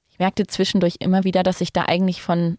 Ich 0.09 0.19
merkte 0.19 0.47
zwischendurch 0.47 0.97
immer 0.99 1.25
wieder, 1.25 1.43
dass 1.43 1.61
ich 1.61 1.73
da 1.73 1.85
eigentlich 1.85 2.23
von 2.23 2.59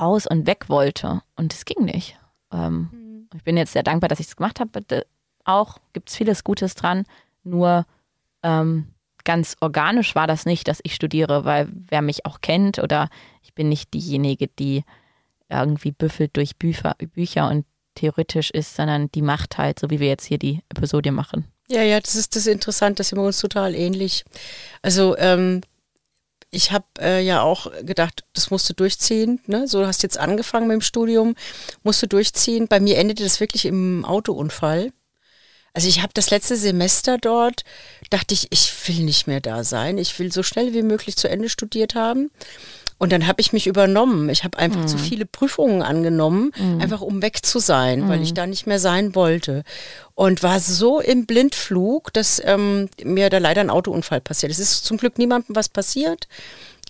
raus 0.00 0.26
und 0.26 0.46
weg 0.46 0.68
wollte. 0.68 1.22
Und 1.36 1.52
es 1.52 1.64
ging 1.64 1.84
nicht. 1.84 2.18
Ähm, 2.52 3.26
ich 3.34 3.42
bin 3.42 3.56
jetzt 3.56 3.72
sehr 3.72 3.82
dankbar, 3.82 4.08
dass 4.08 4.20
ich 4.20 4.26
es 4.26 4.36
gemacht 4.36 4.60
habe. 4.60 4.70
Bitte 4.70 5.06
Auch 5.44 5.78
gibt 5.92 6.10
es 6.10 6.16
vieles 6.16 6.44
Gutes 6.44 6.74
dran. 6.74 7.04
Nur 7.44 7.86
ähm, 8.42 8.88
ganz 9.24 9.56
organisch 9.60 10.14
war 10.14 10.26
das 10.26 10.46
nicht, 10.46 10.68
dass 10.68 10.80
ich 10.82 10.94
studiere, 10.94 11.44
weil 11.44 11.68
wer 11.72 12.02
mich 12.02 12.24
auch 12.26 12.40
kennt 12.40 12.78
oder 12.78 13.08
ich 13.42 13.54
bin 13.54 13.68
nicht 13.68 13.92
diejenige, 13.94 14.48
die 14.48 14.84
irgendwie 15.48 15.92
büffelt 15.92 16.36
durch 16.36 16.56
Bücher, 16.56 16.94
Bücher 17.14 17.48
und 17.48 17.64
theoretisch 17.94 18.50
ist, 18.50 18.76
sondern 18.76 19.10
die 19.12 19.22
macht 19.22 19.58
halt, 19.58 19.78
so 19.78 19.90
wie 19.90 20.00
wir 20.00 20.08
jetzt 20.08 20.24
hier 20.24 20.38
die 20.38 20.62
Episode 20.68 21.12
machen. 21.12 21.46
Ja, 21.70 21.82
ja, 21.82 22.00
das 22.00 22.14
ist 22.14 22.34
das 22.34 22.46
ist 22.46 22.52
interessant, 22.52 22.98
das 22.98 23.08
sind 23.08 23.18
wir 23.18 23.26
uns 23.26 23.40
total 23.40 23.74
ähnlich. 23.74 24.24
Also 24.80 25.16
ähm, 25.18 25.60
ich 26.50 26.72
habe 26.72 26.86
äh, 27.00 27.22
ja 27.24 27.42
auch 27.42 27.70
gedacht, 27.82 28.24
das 28.32 28.50
musst 28.50 28.68
du 28.70 28.74
durchziehen. 28.74 29.40
Ne? 29.46 29.68
So, 29.68 29.80
du 29.80 29.86
hast 29.86 30.02
jetzt 30.02 30.18
angefangen 30.18 30.66
mit 30.66 30.74
dem 30.74 30.80
Studium, 30.80 31.34
musst 31.82 32.02
du 32.02 32.06
durchziehen. 32.06 32.68
Bei 32.68 32.80
mir 32.80 32.96
endete 32.96 33.22
das 33.22 33.40
wirklich 33.40 33.66
im 33.66 34.04
Autounfall. 34.04 34.92
Also 35.74 35.88
ich 35.88 36.02
habe 36.02 36.12
das 36.14 36.30
letzte 36.30 36.56
Semester 36.56 37.18
dort, 37.18 37.64
dachte 38.10 38.34
ich, 38.34 38.48
ich 38.50 38.72
will 38.88 39.04
nicht 39.04 39.26
mehr 39.26 39.40
da 39.40 39.62
sein. 39.62 39.98
Ich 39.98 40.18
will 40.18 40.32
so 40.32 40.42
schnell 40.42 40.72
wie 40.72 40.82
möglich 40.82 41.16
zu 41.16 41.28
Ende 41.28 41.48
studiert 41.48 41.94
haben. 41.94 42.30
Und 42.98 43.12
dann 43.12 43.26
habe 43.28 43.40
ich 43.40 43.52
mich 43.52 43.68
übernommen. 43.68 44.28
Ich 44.28 44.42
habe 44.42 44.58
einfach 44.58 44.84
zu 44.86 44.98
viele 44.98 45.24
Prüfungen 45.24 45.82
angenommen, 45.82 46.50
einfach 46.80 47.00
um 47.00 47.22
weg 47.22 47.44
zu 47.46 47.60
sein, 47.60 48.08
weil 48.08 48.22
ich 48.22 48.34
da 48.34 48.46
nicht 48.46 48.66
mehr 48.66 48.80
sein 48.80 49.14
wollte. 49.14 49.62
Und 50.16 50.42
war 50.42 50.58
so 50.58 50.98
im 51.00 51.24
Blindflug, 51.24 52.12
dass 52.12 52.42
ähm, 52.44 52.88
mir 53.04 53.30
da 53.30 53.38
leider 53.38 53.60
ein 53.60 53.70
Autounfall 53.70 54.20
passiert. 54.20 54.50
Es 54.50 54.58
ist 54.58 54.84
zum 54.84 54.96
Glück 54.96 55.16
niemandem 55.16 55.54
was 55.54 55.68
passiert. 55.68 56.26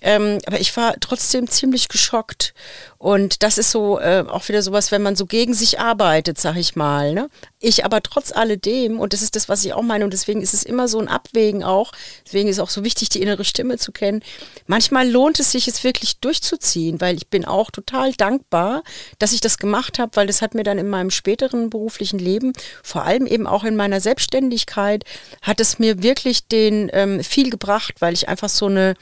Ähm, 0.02 0.38
aber 0.46 0.60
ich 0.60 0.76
war 0.76 0.94
trotzdem 1.00 1.48
ziemlich 1.48 1.88
geschockt. 1.88 2.54
Und 2.98 3.44
das 3.44 3.58
ist 3.58 3.70
so 3.70 4.00
äh, 4.00 4.24
auch 4.28 4.48
wieder 4.48 4.60
sowas, 4.60 4.90
wenn 4.90 5.02
man 5.02 5.14
so 5.14 5.24
gegen 5.24 5.54
sich 5.54 5.78
arbeitet, 5.78 6.38
sag 6.38 6.56
ich 6.56 6.74
mal. 6.74 7.14
Ne? 7.14 7.30
Ich 7.60 7.84
aber 7.84 8.02
trotz 8.02 8.32
alledem, 8.32 8.98
und 8.98 9.12
das 9.12 9.22
ist 9.22 9.36
das, 9.36 9.48
was 9.48 9.64
ich 9.64 9.72
auch 9.72 9.82
meine, 9.82 10.04
und 10.04 10.12
deswegen 10.12 10.42
ist 10.42 10.52
es 10.52 10.64
immer 10.64 10.88
so 10.88 10.98
ein 10.98 11.06
Abwägen 11.06 11.62
auch, 11.62 11.92
deswegen 12.26 12.48
ist 12.48 12.58
auch 12.58 12.70
so 12.70 12.82
wichtig, 12.82 13.08
die 13.08 13.22
innere 13.22 13.44
Stimme 13.44 13.78
zu 13.78 13.92
kennen. 13.92 14.22
Manchmal 14.66 15.08
lohnt 15.08 15.38
es 15.38 15.52
sich, 15.52 15.68
es 15.68 15.84
wirklich 15.84 16.18
durchzuziehen, 16.18 17.00
weil 17.00 17.16
ich 17.16 17.28
bin 17.28 17.44
auch 17.44 17.70
total 17.70 18.12
dankbar, 18.14 18.82
dass 19.20 19.32
ich 19.32 19.40
das 19.40 19.58
gemacht 19.58 20.00
habe, 20.00 20.16
weil 20.16 20.26
das 20.26 20.42
hat 20.42 20.54
mir 20.54 20.64
dann 20.64 20.78
in 20.78 20.88
meinem 20.88 21.10
späteren 21.10 21.70
beruflichen 21.70 22.18
Leben, 22.18 22.52
vor 22.82 23.04
allem 23.04 23.26
eben 23.26 23.46
auch 23.46 23.62
in 23.62 23.76
meiner 23.76 24.00
Selbstständigkeit, 24.00 25.04
hat 25.42 25.60
es 25.60 25.78
mir 25.78 26.02
wirklich 26.02 26.48
den 26.48 26.90
ähm, 26.92 27.22
viel 27.22 27.50
gebracht, 27.50 27.94
weil 28.00 28.14
ich 28.14 28.28
einfach 28.28 28.48
so 28.48 28.66
eine 28.66 28.94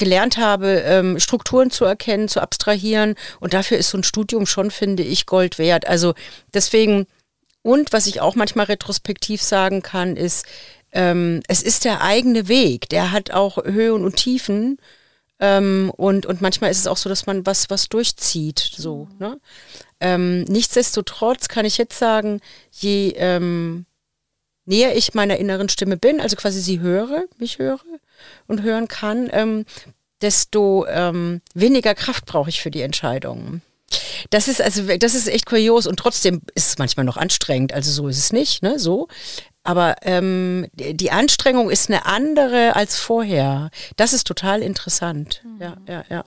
gelernt 0.00 0.38
habe, 0.38 0.82
ähm, 0.84 1.20
Strukturen 1.20 1.70
zu 1.70 1.84
erkennen, 1.84 2.26
zu 2.26 2.40
abstrahieren. 2.40 3.14
Und 3.38 3.54
dafür 3.54 3.78
ist 3.78 3.90
so 3.90 3.98
ein 3.98 4.02
Studium 4.02 4.46
schon, 4.46 4.72
finde 4.72 5.04
ich, 5.04 5.26
Gold 5.26 5.58
wert. 5.58 5.86
Also 5.86 6.14
deswegen, 6.52 7.06
und 7.62 7.92
was 7.92 8.08
ich 8.08 8.20
auch 8.20 8.34
manchmal 8.34 8.66
retrospektiv 8.66 9.40
sagen 9.42 9.82
kann, 9.82 10.16
ist, 10.16 10.46
ähm, 10.92 11.42
es 11.46 11.62
ist 11.62 11.84
der 11.84 12.02
eigene 12.02 12.48
Weg. 12.48 12.88
Der 12.88 13.12
hat 13.12 13.30
auch 13.30 13.58
Höhen 13.64 14.04
und 14.04 14.16
Tiefen. 14.16 14.78
Ähm, 15.38 15.92
und, 15.96 16.26
und 16.26 16.40
manchmal 16.40 16.70
ist 16.70 16.78
es 16.78 16.86
auch 16.86 16.96
so, 16.96 17.08
dass 17.08 17.26
man 17.26 17.46
was, 17.46 17.70
was 17.70 17.88
durchzieht. 17.88 18.58
So, 18.58 19.08
ne? 19.18 19.38
ähm, 20.00 20.42
nichtsdestotrotz 20.44 21.48
kann 21.48 21.64
ich 21.64 21.78
jetzt 21.78 21.98
sagen, 21.98 22.40
je 22.72 23.12
ähm, 23.16 23.86
näher 24.64 24.96
ich 24.96 25.14
meiner 25.14 25.36
inneren 25.36 25.68
Stimme 25.68 25.96
bin, 25.96 26.20
also 26.20 26.36
quasi 26.36 26.60
sie 26.60 26.80
höre, 26.80 27.24
mich 27.38 27.58
höre 27.58 27.80
und 28.46 28.62
hören 28.62 28.88
kann, 28.88 29.28
ähm, 29.32 29.64
desto 30.22 30.86
ähm, 30.86 31.40
weniger 31.54 31.94
Kraft 31.94 32.26
brauche 32.26 32.50
ich 32.50 32.60
für 32.60 32.70
die 32.70 32.82
Entscheidungen. 32.82 33.62
Das 34.30 34.48
ist 34.48 34.60
also, 34.62 34.82
das 34.98 35.14
ist 35.14 35.28
echt 35.28 35.46
kurios 35.46 35.86
und 35.86 35.96
trotzdem 35.96 36.42
ist 36.54 36.68
es 36.68 36.78
manchmal 36.78 37.04
noch 37.04 37.16
anstrengend. 37.16 37.72
Also 37.72 37.90
so 37.90 38.08
ist 38.08 38.18
es 38.18 38.32
nicht, 38.32 38.62
ne? 38.62 38.78
So. 38.78 39.08
Aber 39.62 39.96
ähm, 40.02 40.68
die 40.74 41.10
Anstrengung 41.10 41.70
ist 41.70 41.90
eine 41.90 42.06
andere 42.06 42.76
als 42.76 42.98
vorher. 42.98 43.70
Das 43.96 44.12
ist 44.12 44.26
total 44.26 44.62
interessant. 44.62 45.42
Ja, 45.58 45.76
ja, 45.88 46.04
ja. 46.08 46.24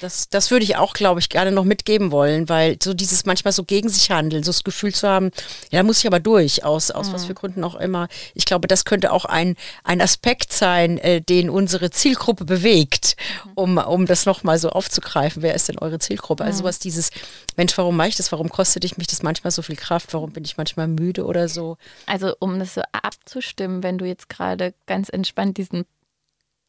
Das, 0.00 0.28
das 0.28 0.50
würde 0.50 0.64
ich 0.64 0.76
auch, 0.76 0.94
glaube 0.94 1.20
ich, 1.20 1.28
gerne 1.28 1.52
noch 1.52 1.64
mitgeben 1.64 2.10
wollen, 2.10 2.48
weil 2.48 2.76
so 2.82 2.92
dieses 2.92 3.24
manchmal 3.24 3.52
so 3.52 3.64
gegen 3.64 3.88
sich 3.88 4.10
handeln, 4.10 4.42
so 4.42 4.50
das 4.50 4.64
Gefühl 4.64 4.94
zu 4.94 5.08
haben, 5.08 5.30
ja, 5.70 5.80
da 5.80 5.82
muss 5.82 6.00
ich 6.00 6.06
aber 6.06 6.20
durch, 6.20 6.64
aus, 6.64 6.90
aus 6.90 7.12
was 7.12 7.24
für 7.24 7.34
Gründen 7.34 7.64
auch 7.64 7.76
immer. 7.76 8.08
Ich 8.34 8.44
glaube, 8.44 8.68
das 8.68 8.84
könnte 8.84 9.12
auch 9.12 9.24
ein, 9.24 9.56
ein 9.84 10.00
Aspekt 10.00 10.52
sein, 10.52 10.98
äh, 10.98 11.20
den 11.20 11.50
unsere 11.50 11.90
Zielgruppe 11.90 12.44
bewegt, 12.44 13.16
um, 13.54 13.78
um 13.78 14.06
das 14.06 14.26
nochmal 14.26 14.58
so 14.58 14.70
aufzugreifen. 14.70 15.42
Wer 15.42 15.54
ist 15.54 15.68
denn 15.68 15.78
eure 15.78 15.98
Zielgruppe? 15.98 16.44
Also 16.44 16.64
was 16.64 16.78
dieses, 16.78 17.10
Mensch, 17.56 17.76
warum 17.78 17.96
mache 17.96 18.08
ich 18.08 18.16
das? 18.16 18.32
Warum 18.32 18.48
kostet 18.48 18.84
ich 18.84 18.98
mich 18.98 19.06
das 19.06 19.22
manchmal 19.22 19.50
so 19.50 19.62
viel 19.62 19.76
Kraft? 19.76 20.12
Warum 20.14 20.32
bin 20.32 20.44
ich 20.44 20.56
manchmal 20.56 20.88
müde 20.88 21.24
oder 21.24 21.48
so? 21.48 21.78
Also 22.06 22.34
um 22.38 22.58
das 22.58 22.74
so 22.74 22.82
abzustimmen, 22.92 23.82
wenn 23.82 23.98
du 23.98 24.04
jetzt 24.04 24.28
gerade 24.28 24.74
ganz 24.86 25.08
entspannt 25.08 25.58
diesen 25.58 25.86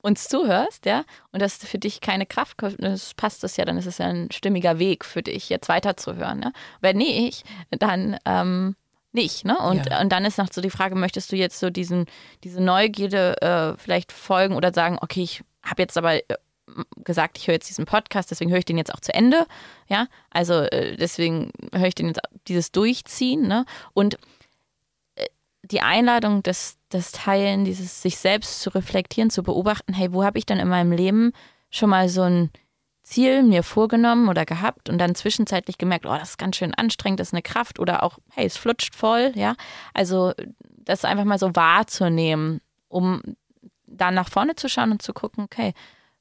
uns 0.07 0.27
zuhörst, 0.27 0.85
ja, 0.85 1.03
und 1.31 1.41
das 1.41 1.57
für 1.57 1.77
dich 1.77 2.01
keine 2.01 2.25
Kraft 2.25 2.57
das 2.79 3.13
passt 3.13 3.43
das 3.43 3.57
ja, 3.57 3.65
dann 3.65 3.77
ist 3.77 3.85
es 3.85 3.99
ja 3.99 4.07
ein 4.07 4.29
stimmiger 4.31 4.79
Weg 4.79 5.05
für 5.05 5.21
dich, 5.21 5.49
jetzt 5.49 5.69
weiterzuhören. 5.69 6.41
Ja? 6.41 6.51
Wenn 6.81 6.97
nicht, 6.97 7.45
dann 7.69 8.17
ähm, 8.25 8.75
nicht, 9.11 9.45
ne? 9.45 9.57
Und, 9.57 9.85
Ja. 9.89 10.01
und 10.01 10.11
dann 10.11 10.25
ist 10.25 10.37
noch 10.37 10.51
so 10.51 10.61
die 10.61 10.69
Frage, 10.69 10.95
möchtest 10.95 11.31
du 11.31 11.35
jetzt 11.35 11.59
so 11.59 11.69
diesen, 11.69 12.05
diese 12.43 12.61
Neugierde 12.61 13.41
äh, 13.41 13.77
vielleicht 13.77 14.11
folgen 14.11 14.55
oder 14.55 14.73
sagen, 14.73 14.97
okay, 15.01 15.23
ich 15.23 15.43
habe 15.63 15.81
jetzt 15.81 15.97
aber 15.97 16.15
äh, 16.15 16.21
gesagt, 17.03 17.37
ich 17.37 17.47
höre 17.47 17.55
jetzt 17.55 17.69
diesen 17.69 17.85
Podcast, 17.85 18.29
deswegen 18.31 18.51
höre 18.51 18.59
ich 18.59 18.65
den 18.65 18.77
jetzt 18.77 18.93
auch 18.93 18.99
zu 18.99 19.13
Ende, 19.13 19.45
ja, 19.87 20.07
also 20.29 20.53
äh, 20.61 20.95
deswegen 20.97 21.51
höre 21.73 21.87
ich 21.87 21.95
den 21.95 22.07
jetzt 22.07 22.19
dieses 22.47 22.71
Durchziehen, 22.71 23.47
ne? 23.47 23.65
Und 23.93 24.17
äh, 25.15 25.25
die 25.63 25.81
Einladung, 25.81 26.43
das, 26.43 26.76
das 26.89 27.11
Teilen, 27.11 27.65
dieses 27.65 28.01
sich 28.01 28.17
selbst 28.17 28.61
zu 28.61 28.69
reflektieren, 28.69 29.29
zu 29.29 29.43
beobachten, 29.43 29.93
hey, 29.93 30.13
wo 30.13 30.23
habe 30.23 30.37
ich 30.37 30.45
dann 30.45 30.59
in 30.59 30.67
meinem 30.67 30.91
Leben 30.91 31.33
schon 31.69 31.89
mal 31.89 32.07
so 32.09 32.23
ein 32.23 32.49
Ziel 33.03 33.43
mir 33.43 33.63
vorgenommen 33.63 34.27
oder 34.27 34.45
gehabt 34.45 34.89
und 34.89 34.97
dann 34.97 35.15
zwischenzeitlich 35.15 35.77
gemerkt, 35.77 36.05
oh, 36.05 36.15
das 36.17 36.31
ist 36.31 36.37
ganz 36.37 36.57
schön 36.57 36.73
anstrengend, 36.73 37.19
das 37.19 37.29
ist 37.29 37.33
eine 37.33 37.41
Kraft 37.41 37.79
oder 37.79 38.03
auch, 38.03 38.19
hey, 38.31 38.45
es 38.45 38.57
flutscht 38.57 38.95
voll, 38.95 39.31
ja. 39.35 39.55
Also 39.93 40.33
das 40.63 41.05
einfach 41.05 41.23
mal 41.23 41.39
so 41.39 41.55
wahrzunehmen, 41.55 42.61
um 42.89 43.21
dann 43.85 44.13
nach 44.13 44.29
vorne 44.29 44.55
zu 44.55 44.67
schauen 44.67 44.91
und 44.91 45.01
zu 45.01 45.13
gucken, 45.13 45.45
okay, 45.45 45.73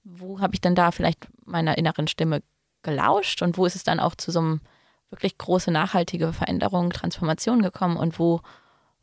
wo 0.04 0.40
habe 0.40 0.54
ich 0.54 0.60
denn 0.60 0.76
da 0.76 0.92
vielleicht 0.92 1.26
meiner 1.44 1.76
inneren 1.76 2.06
Stimme 2.06 2.42
gelauscht 2.82 3.42
und 3.42 3.58
wo 3.58 3.66
ist 3.66 3.74
es 3.74 3.82
dann 3.82 3.98
auch 3.98 4.14
zu 4.14 4.30
so 4.30 4.38
einem 4.38 4.60
wirklich 5.10 5.38
große 5.38 5.70
nachhaltige 5.70 6.32
Veränderungen, 6.32 6.90
Transformationen 6.90 7.62
gekommen 7.62 7.96
und 7.96 8.18
wo, 8.18 8.40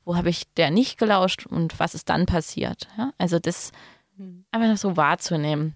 wo 0.06 0.16
habe 0.16 0.30
ich 0.30 0.52
der 0.54 0.72
nicht 0.72 0.98
gelauscht 0.98 1.46
und 1.46 1.80
was 1.80 1.96
ist 1.96 2.10
dann 2.10 2.26
passiert? 2.26 2.88
Ja? 2.98 3.14
Also 3.18 3.40
das 3.40 3.72
hm. 4.18 4.46
einfach 4.52 4.78
so 4.78 4.98
wahrzunehmen. 4.98 5.76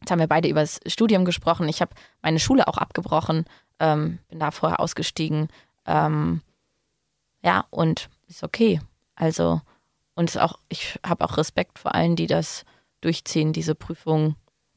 Jetzt 0.00 0.10
haben 0.10 0.18
wir 0.18 0.26
beide 0.26 0.48
über 0.48 0.60
das 0.60 0.80
Studium 0.86 1.24
gesprochen. 1.24 1.68
Ich 1.68 1.80
habe 1.80 1.94
meine 2.22 2.40
Schule 2.40 2.66
auch 2.68 2.78
abgebrochen, 2.78 3.44
ähm, 3.78 4.18
bin 4.28 4.40
da 4.40 4.50
vorher 4.50 4.80
ausgestiegen. 4.80 5.48
Ähm, 5.86 6.40
ja, 7.42 7.66
und 7.70 8.08
ist 8.26 8.42
okay. 8.42 8.80
Also, 9.14 9.60
und 10.14 10.36
auch, 10.38 10.58
ich 10.68 10.98
habe 11.06 11.24
auch 11.24 11.36
Respekt 11.36 11.78
vor 11.78 11.94
allen, 11.94 12.16
die 12.16 12.26
das 12.26 12.64
durchziehen, 13.00 13.52
diese 13.52 13.74
Prüfung. 13.74 14.36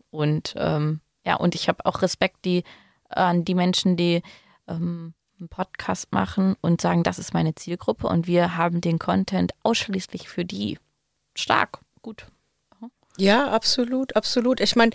Und 0.09 0.53
ähm, 0.57 1.01
ja, 1.25 1.35
und 1.35 1.55
ich 1.55 1.69
habe 1.69 1.85
auch 1.85 2.01
Respekt 2.01 2.45
die, 2.45 2.63
an 3.09 3.45
die 3.45 3.55
Menschen, 3.55 3.95
die 3.95 4.21
ähm, 4.67 5.13
einen 5.43 5.49
Podcast 5.49 6.11
machen 6.11 6.55
und 6.61 6.81
sagen, 6.81 7.03
das 7.03 7.19
ist 7.19 7.33
meine 7.33 7.53
Zielgruppe 7.53 8.07
und 8.07 8.27
wir 8.27 8.55
haben 8.55 8.79
den 8.79 8.97
Content 8.97 9.53
ausschließlich 9.63 10.29
für 10.29 10.45
die. 10.45 10.79
Stark, 11.35 11.79
gut. 12.01 12.27
Ja, 13.17 13.49
absolut, 13.49 14.15
absolut. 14.15 14.59
Ich 14.59 14.75
meine, 14.75 14.91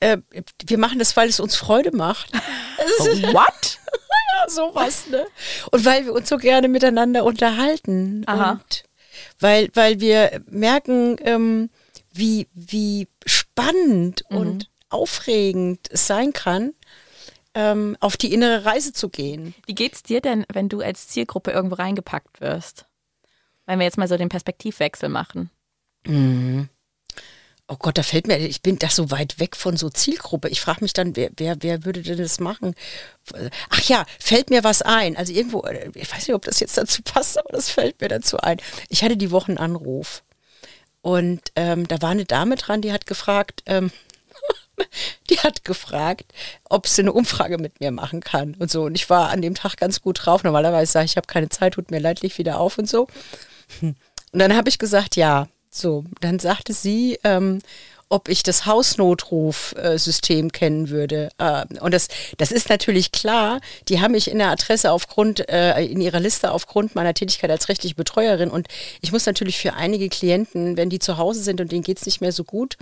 äh, 0.00 0.18
wir 0.66 0.78
machen 0.78 0.98
das, 0.98 1.16
weil 1.16 1.28
es 1.28 1.40
uns 1.40 1.56
Freude 1.56 1.94
macht. 1.94 2.32
What? 2.78 3.78
ja, 4.32 4.48
sowas, 4.48 5.08
ne? 5.08 5.26
Und 5.70 5.84
weil 5.84 6.06
wir 6.06 6.12
uns 6.12 6.28
so 6.28 6.38
gerne 6.38 6.68
miteinander 6.68 7.24
unterhalten. 7.24 8.24
Aha. 8.26 8.52
Und 8.52 8.84
weil, 9.38 9.68
weil 9.74 10.00
wir 10.00 10.40
merken, 10.48 11.16
ähm, 11.20 11.70
wie, 12.12 12.48
wie 12.54 13.08
spannend 13.26 14.24
mhm. 14.30 14.36
und 14.36 14.70
aufregend 14.88 15.88
es 15.90 16.06
sein 16.06 16.32
kann, 16.32 16.72
ähm, 17.56 17.96
auf 18.00 18.18
die 18.18 18.32
innere 18.34 18.66
Reise 18.66 18.92
zu 18.92 19.08
gehen. 19.08 19.54
Wie 19.66 19.74
geht's 19.74 20.02
dir 20.02 20.20
denn, 20.20 20.44
wenn 20.52 20.68
du 20.68 20.82
als 20.82 21.08
Zielgruppe 21.08 21.50
irgendwo 21.50 21.76
reingepackt 21.76 22.42
wirst? 22.42 22.84
Wenn 23.64 23.78
wir 23.78 23.86
jetzt 23.86 23.96
mal 23.96 24.06
so 24.06 24.18
den 24.18 24.28
Perspektivwechsel 24.28 25.08
machen. 25.08 25.50
Mhm. 26.06 26.68
Oh 27.66 27.76
Gott, 27.76 27.98
da 27.98 28.04
fällt 28.04 28.28
mir, 28.28 28.38
ich 28.38 28.62
bin 28.62 28.78
da 28.78 28.90
so 28.90 29.10
weit 29.10 29.40
weg 29.40 29.56
von 29.56 29.76
so 29.76 29.88
Zielgruppe. 29.88 30.50
Ich 30.50 30.60
frage 30.60 30.82
mich 30.82 30.92
dann, 30.92 31.16
wer, 31.16 31.30
wer, 31.36 31.56
wer 31.60 31.84
würde 31.84 32.02
denn 32.02 32.18
das 32.18 32.38
machen? 32.38 32.74
Ach 33.70 33.80
ja, 33.84 34.04
fällt 34.20 34.50
mir 34.50 34.62
was 34.62 34.82
ein. 34.82 35.16
Also 35.16 35.32
irgendwo, 35.32 35.62
äh, 35.62 35.90
ich 35.94 36.12
weiß 36.12 36.28
nicht, 36.28 36.34
ob 36.34 36.44
das 36.44 36.60
jetzt 36.60 36.76
dazu 36.76 37.02
passt, 37.02 37.38
aber 37.38 37.48
das 37.50 37.70
fällt 37.70 38.00
mir 38.02 38.08
dazu 38.08 38.36
ein. 38.36 38.58
Ich 38.90 39.02
hatte 39.02 39.16
die 39.16 39.30
Woche 39.30 39.48
einen 39.48 39.58
Anruf. 39.58 40.22
Und 41.00 41.40
ähm, 41.56 41.88
da 41.88 42.02
war 42.02 42.10
eine 42.10 42.26
Dame 42.26 42.56
dran, 42.56 42.82
die 42.82 42.92
hat 42.92 43.06
gefragt, 43.06 43.62
ähm, 43.66 43.90
die 45.30 45.38
hat 45.40 45.64
gefragt, 45.64 46.32
ob 46.64 46.86
sie 46.86 47.02
eine 47.02 47.12
Umfrage 47.12 47.58
mit 47.58 47.80
mir 47.80 47.90
machen 47.90 48.20
kann 48.20 48.54
und 48.58 48.70
so. 48.70 48.84
Und 48.84 48.94
ich 48.94 49.08
war 49.10 49.30
an 49.30 49.42
dem 49.42 49.54
Tag 49.54 49.76
ganz 49.76 50.00
gut 50.00 50.24
drauf. 50.24 50.44
Normalerweise 50.44 50.92
sage 50.92 51.04
ich, 51.06 51.12
ich 51.12 51.16
habe 51.16 51.26
keine 51.26 51.48
Zeit, 51.48 51.74
tut 51.74 51.90
mir 51.90 52.00
leid, 52.00 52.22
leg 52.22 52.36
wieder 52.38 52.60
auf 52.60 52.78
und 52.78 52.88
so. 52.88 53.08
Und 53.80 53.96
dann 54.32 54.56
habe 54.56 54.68
ich 54.68 54.78
gesagt, 54.78 55.16
ja. 55.16 55.48
So, 55.70 56.04
dann 56.20 56.38
sagte 56.38 56.72
sie, 56.72 57.18
ähm, 57.22 57.58
ob 58.08 58.28
ich 58.28 58.42
das 58.42 58.66
Hausnotrufsystem 58.66 60.52
kennen 60.52 60.90
würde. 60.90 61.28
Äh, 61.38 61.64
und 61.80 61.92
das, 61.92 62.08
das 62.38 62.52
ist 62.52 62.68
natürlich 62.68 63.10
klar. 63.10 63.60
Die 63.88 64.00
haben 64.00 64.12
mich 64.12 64.30
in 64.30 64.38
der 64.38 64.50
Adresse 64.50 64.92
aufgrund, 64.92 65.48
äh, 65.48 65.82
in 65.84 66.00
ihrer 66.00 66.20
Liste 66.20 66.52
aufgrund 66.52 66.94
meiner 66.94 67.14
Tätigkeit 67.14 67.50
als 67.50 67.68
rechtliche 67.68 67.96
Betreuerin. 67.96 68.50
Und 68.50 68.68
ich 69.00 69.10
muss 69.10 69.26
natürlich 69.26 69.58
für 69.58 69.74
einige 69.74 70.08
Klienten, 70.08 70.76
wenn 70.76 70.90
die 70.90 71.00
zu 71.00 71.16
Hause 71.16 71.42
sind 71.42 71.60
und 71.60 71.72
denen 71.72 71.82
geht 71.82 71.98
es 71.98 72.06
nicht 72.06 72.20
mehr 72.20 72.32
so 72.32 72.44
gut, 72.44 72.76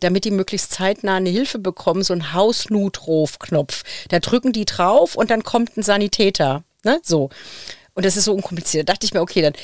damit 0.00 0.24
die 0.24 0.30
möglichst 0.30 0.72
zeitnah 0.72 1.16
eine 1.16 1.30
Hilfe 1.30 1.58
bekommen, 1.58 2.04
so 2.04 2.12
ein 2.12 2.32
Hausnotrufknopf. 2.32 3.82
Da 4.10 4.20
drücken 4.20 4.52
die 4.52 4.64
drauf 4.64 5.16
und 5.16 5.30
dann 5.30 5.42
kommt 5.42 5.76
ein 5.76 5.82
Sanitäter. 5.82 6.62
Ne? 6.84 7.00
So. 7.02 7.30
Und 7.94 8.04
das 8.04 8.16
ist 8.16 8.26
so 8.26 8.32
unkompliziert. 8.32 8.88
Da 8.88 8.92
dachte 8.92 9.06
ich 9.06 9.12
mir, 9.12 9.20
okay, 9.20 9.42
dann 9.42 9.54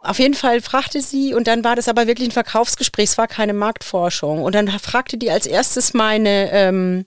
auf 0.00 0.18
jeden 0.18 0.34
Fall 0.34 0.60
fragte 0.60 1.00
sie, 1.00 1.34
und 1.34 1.46
dann 1.46 1.64
war 1.64 1.76
das 1.76 1.88
aber 1.88 2.06
wirklich 2.06 2.28
ein 2.28 2.32
Verkaufsgespräch, 2.32 3.10
es 3.10 3.18
war 3.18 3.26
keine 3.26 3.52
Marktforschung. 3.52 4.42
Und 4.42 4.54
dann 4.54 4.68
fragte 4.78 5.18
die 5.18 5.30
als 5.30 5.46
erstes 5.46 5.94
meine, 5.94 6.50
ähm, 6.52 7.06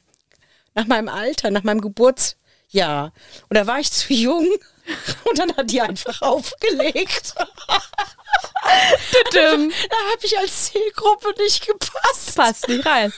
nach 0.74 0.88
meinem 0.88 1.10
Alter, 1.10 1.52
nach 1.52 1.64
meinem 1.64 1.82
Geburtsjahr. 1.82 3.14
Und 3.50 3.58
da 3.58 3.68
war 3.68 3.80
ich 3.80 3.92
zu 3.92 4.14
jung. 4.14 4.48
Und 5.30 5.40
dann 5.40 5.56
hat 5.56 5.70
die 5.70 5.82
einfach 5.82 6.22
aufgelegt. 6.22 7.34
da 9.34 9.42
habe 9.42 10.24
ich 10.24 10.38
als 10.38 10.72
Zielgruppe 10.72 11.34
nicht 11.40 11.66
gepasst. 11.66 12.36
Passt 12.36 12.68
nicht 12.68 12.86
rein. 12.86 13.14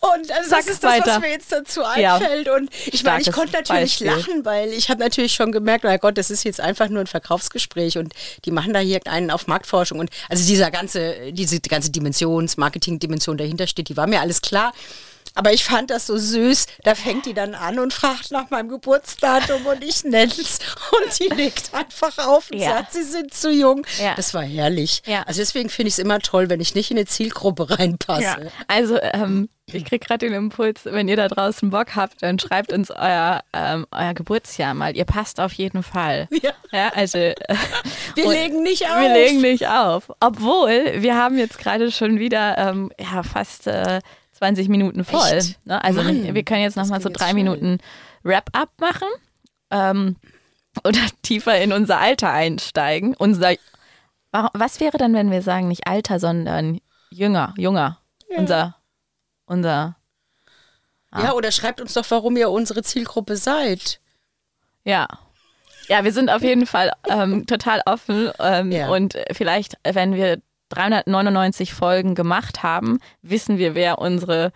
Und 0.00 0.30
also 0.32 0.50
das 0.50 0.66
ist 0.66 0.82
das, 0.82 0.92
weiter. 0.92 1.06
was 1.06 1.20
mir 1.20 1.30
jetzt 1.30 1.52
dazu 1.52 1.84
einfällt. 1.84 2.46
Ja. 2.46 2.54
Und 2.54 2.70
ich 2.86 3.04
meine, 3.04 3.22
ich 3.22 3.30
konnte 3.30 3.52
natürlich 3.52 3.98
Beispiel. 3.98 4.06
lachen, 4.06 4.44
weil 4.44 4.70
ich 4.72 4.88
habe 4.88 5.00
natürlich 5.00 5.34
schon 5.34 5.52
gemerkt, 5.52 5.84
na 5.84 5.96
Gott, 5.98 6.16
das 6.16 6.30
ist 6.30 6.44
jetzt 6.44 6.60
einfach 6.60 6.88
nur 6.88 7.00
ein 7.00 7.06
Verkaufsgespräch 7.06 7.98
und 7.98 8.14
die 8.44 8.50
machen 8.50 8.72
da 8.72 8.80
hier 8.80 9.00
einen 9.06 9.30
auf 9.30 9.46
Marktforschung. 9.46 9.98
Und 9.98 10.10
also 10.28 10.46
dieser 10.46 10.70
ganze, 10.70 11.32
diese 11.32 11.60
ganze 11.60 11.90
Dimensions, 11.90 12.56
Marketing-Dimension 12.56 13.36
dahinter 13.36 13.66
steht, 13.66 13.88
die 13.88 13.96
war 13.96 14.06
mir 14.06 14.20
alles 14.20 14.40
klar. 14.40 14.72
Aber 15.34 15.52
ich 15.52 15.64
fand 15.64 15.90
das 15.90 16.06
so 16.06 16.16
süß. 16.16 16.66
Da 16.84 16.94
fängt 16.94 17.26
die 17.26 17.34
dann 17.34 17.54
an 17.54 17.78
und 17.78 17.92
fragt 17.92 18.30
nach 18.30 18.50
meinem 18.50 18.68
Geburtsdatum 18.68 19.64
und 19.66 19.82
ich 19.82 20.04
nenne 20.04 20.32
es. 20.32 20.58
Und 20.92 21.18
die 21.18 21.34
legt 21.34 21.72
einfach 21.72 22.18
auf 22.18 22.50
und 22.50 22.58
ja. 22.58 22.76
sagt, 22.76 22.92
sie 22.92 23.02
sind 23.02 23.32
zu 23.32 23.50
jung. 23.50 23.86
Ja. 24.00 24.14
Das 24.14 24.34
war 24.34 24.42
herrlich. 24.42 25.02
Ja. 25.06 25.22
Also 25.22 25.40
deswegen 25.40 25.70
finde 25.70 25.88
ich 25.88 25.94
es 25.94 25.98
immer 25.98 26.18
toll, 26.18 26.50
wenn 26.50 26.60
ich 26.60 26.74
nicht 26.74 26.90
in 26.90 26.98
eine 26.98 27.06
Zielgruppe 27.06 27.70
reinpasse. 27.70 28.52
Also 28.68 28.98
ähm, 29.00 29.48
ich 29.66 29.84
kriege 29.84 30.04
gerade 30.04 30.26
den 30.26 30.34
Impuls, 30.34 30.84
wenn 30.84 31.08
ihr 31.08 31.16
da 31.16 31.28
draußen 31.28 31.70
Bock 31.70 31.94
habt, 31.94 32.22
dann 32.22 32.38
schreibt 32.38 32.72
uns 32.72 32.90
euer, 32.90 33.42
ähm, 33.52 33.86
euer 33.90 34.12
Geburtsjahr 34.12 34.74
mal. 34.74 34.96
Ihr 34.96 35.04
passt 35.04 35.40
auf 35.40 35.52
jeden 35.52 35.82
Fall. 35.82 36.28
Ja. 36.42 36.50
ja 36.72 36.92
also, 36.94 37.18
äh, 37.18 37.34
wir 38.14 38.28
legen 38.28 38.62
nicht 38.62 38.86
auf. 38.86 39.00
Wir 39.00 39.12
legen 39.12 39.40
nicht 39.40 39.66
auf. 39.68 40.10
Obwohl, 40.20 41.00
wir 41.02 41.16
haben 41.16 41.38
jetzt 41.38 41.58
gerade 41.58 41.90
schon 41.90 42.18
wieder 42.18 42.58
ähm, 42.58 42.92
ja, 42.98 43.22
fast 43.22 43.66
äh, 43.66 44.00
20 44.42 44.68
Minuten 44.68 45.04
voll. 45.04 45.40
Ne? 45.64 45.84
Also 45.84 46.02
Mann, 46.02 46.34
wir 46.34 46.42
können 46.42 46.62
jetzt 46.62 46.76
nochmal 46.76 47.00
so 47.00 47.08
drei 47.12 47.32
Minuten 47.32 47.78
Wrap-up 48.24 48.70
machen 48.80 49.06
ähm, 49.70 50.16
oder 50.82 50.98
tiefer 51.22 51.60
in 51.60 51.72
unser 51.72 51.98
Alter 52.00 52.30
einsteigen. 52.30 53.14
Unser, 53.14 53.54
was 54.32 54.80
wäre 54.80 54.98
dann, 54.98 55.14
wenn 55.14 55.30
wir 55.30 55.42
sagen, 55.42 55.68
nicht 55.68 55.86
Alter, 55.86 56.18
sondern 56.18 56.80
jünger, 57.10 57.54
junger? 57.56 58.00
Ja. 58.28 58.38
Unser, 58.38 58.76
unser. 59.46 59.96
Ah. 61.12 61.22
Ja, 61.22 61.32
oder 61.34 61.52
schreibt 61.52 61.80
uns 61.80 61.92
doch, 61.92 62.10
warum 62.10 62.36
ihr 62.36 62.50
unsere 62.50 62.82
Zielgruppe 62.82 63.36
seid. 63.36 64.00
Ja. 64.82 65.06
Ja, 65.86 66.02
wir 66.02 66.12
sind 66.12 66.30
auf 66.30 66.42
jeden 66.42 66.66
Fall 66.66 66.90
ähm, 67.08 67.46
total 67.46 67.80
offen 67.86 68.30
ähm, 68.40 68.72
ja. 68.72 68.88
und 68.88 69.16
vielleicht, 69.30 69.76
wenn 69.84 70.14
wir 70.14 70.40
399 70.72 71.74
Folgen 71.74 72.14
gemacht 72.14 72.62
haben, 72.62 72.98
wissen 73.22 73.58
wir, 73.58 73.74
wer 73.74 73.98
unsere 73.98 74.52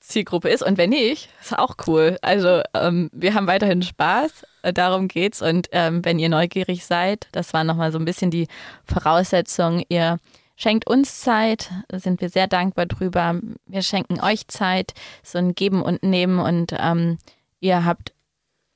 Zielgruppe 0.00 0.48
ist. 0.48 0.62
Und 0.62 0.78
wenn 0.78 0.90
nicht, 0.90 1.28
ist 1.40 1.58
auch 1.58 1.76
cool. 1.86 2.16
Also 2.22 2.62
ähm, 2.74 3.10
wir 3.12 3.34
haben 3.34 3.46
weiterhin 3.46 3.82
Spaß, 3.82 4.46
äh, 4.62 4.72
darum 4.72 5.08
geht's. 5.08 5.42
Und 5.42 5.68
ähm, 5.72 6.04
wenn 6.04 6.18
ihr 6.18 6.28
neugierig 6.28 6.86
seid, 6.86 7.28
das 7.32 7.52
war 7.52 7.64
nochmal 7.64 7.92
so 7.92 7.98
ein 7.98 8.04
bisschen 8.04 8.30
die 8.30 8.46
Voraussetzung, 8.84 9.84
ihr 9.88 10.18
schenkt 10.56 10.86
uns 10.86 11.20
Zeit, 11.20 11.70
da 11.88 11.98
sind 11.98 12.20
wir 12.20 12.28
sehr 12.28 12.46
dankbar 12.46 12.86
drüber. 12.86 13.40
Wir 13.66 13.82
schenken 13.82 14.20
euch 14.20 14.48
Zeit, 14.48 14.94
so 15.22 15.38
ein 15.38 15.54
Geben 15.54 15.82
und 15.82 16.02
Nehmen 16.02 16.38
und 16.38 16.74
ähm, 16.78 17.18
ihr 17.60 17.84
habt 17.84 18.12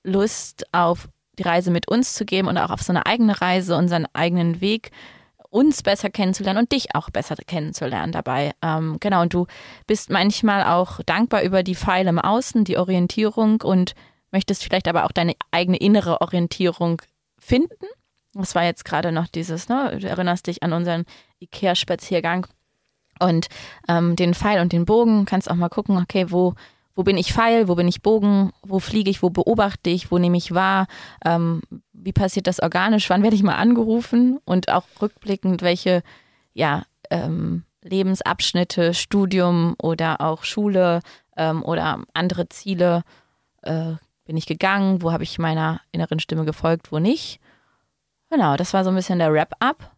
Lust 0.02 0.66
auf 0.72 1.08
die 1.38 1.42
Reise 1.42 1.70
mit 1.70 1.88
uns 1.88 2.14
zu 2.14 2.24
geben 2.24 2.48
und 2.48 2.58
auch 2.58 2.70
auf 2.70 2.82
so 2.82 2.92
eine 2.92 3.06
eigene 3.06 3.40
Reise, 3.40 3.76
unseren 3.76 4.06
eigenen 4.12 4.60
Weg 4.60 4.90
uns 5.50 5.82
besser 5.82 6.10
kennenzulernen 6.10 6.60
und 6.60 6.72
dich 6.72 6.94
auch 6.94 7.10
besser 7.10 7.36
kennenzulernen 7.36 8.12
dabei. 8.12 8.52
Ähm, 8.62 8.98
genau, 9.00 9.22
und 9.22 9.34
du 9.34 9.46
bist 9.86 10.10
manchmal 10.10 10.64
auch 10.64 11.00
dankbar 11.04 11.42
über 11.42 11.62
die 11.62 11.74
Pfeile 11.74 12.08
im 12.08 12.18
Außen, 12.18 12.64
die 12.64 12.78
Orientierung 12.78 13.60
und 13.60 13.94
möchtest 14.30 14.62
vielleicht 14.62 14.88
aber 14.88 15.04
auch 15.04 15.12
deine 15.12 15.34
eigene 15.50 15.76
innere 15.76 16.20
Orientierung 16.20 17.02
finden. 17.38 17.86
Das 18.32 18.54
war 18.54 18.64
jetzt 18.64 18.84
gerade 18.84 19.10
noch 19.10 19.26
dieses, 19.26 19.68
ne? 19.68 19.98
Du 20.00 20.08
erinnerst 20.08 20.46
dich 20.46 20.62
an 20.62 20.72
unseren 20.72 21.04
Ikea-Spaziergang 21.40 22.46
und 23.18 23.48
ähm, 23.88 24.14
den 24.14 24.34
Pfeil 24.34 24.60
und 24.60 24.72
den 24.72 24.84
Bogen. 24.84 25.24
Kannst 25.24 25.50
auch 25.50 25.56
mal 25.56 25.68
gucken, 25.68 25.98
okay, 25.98 26.30
wo 26.30 26.54
wo 26.94 27.02
bin 27.02 27.16
ich 27.16 27.32
Pfeil, 27.32 27.68
wo 27.68 27.74
bin 27.74 27.88
ich 27.88 28.02
Bogen, 28.02 28.52
wo 28.62 28.78
fliege 28.78 29.10
ich, 29.10 29.22
wo 29.22 29.30
beobachte 29.30 29.90
ich, 29.90 30.10
wo 30.10 30.18
nehme 30.18 30.36
ich 30.36 30.52
wahr, 30.54 30.86
ähm, 31.24 31.62
wie 31.92 32.12
passiert 32.12 32.46
das 32.46 32.60
organisch, 32.60 33.08
wann 33.10 33.22
werde 33.22 33.36
ich 33.36 33.42
mal 33.42 33.56
angerufen? 33.56 34.38
Und 34.44 34.70
auch 34.70 34.84
rückblickend, 35.00 35.62
welche 35.62 36.02
ja, 36.52 36.84
ähm, 37.10 37.64
Lebensabschnitte, 37.82 38.94
Studium 38.94 39.74
oder 39.80 40.20
auch 40.20 40.44
Schule 40.44 41.00
ähm, 41.36 41.64
oder 41.64 42.04
andere 42.12 42.48
Ziele 42.48 43.02
äh, 43.62 43.92
bin 44.24 44.36
ich 44.36 44.46
gegangen, 44.46 45.02
wo 45.02 45.12
habe 45.12 45.24
ich 45.24 45.38
meiner 45.38 45.80
inneren 45.92 46.20
Stimme 46.20 46.44
gefolgt, 46.44 46.92
wo 46.92 46.98
nicht. 46.98 47.40
Genau, 48.30 48.56
das 48.56 48.72
war 48.74 48.84
so 48.84 48.90
ein 48.90 48.96
bisschen 48.96 49.18
der 49.18 49.32
Wrap-up. 49.32 49.90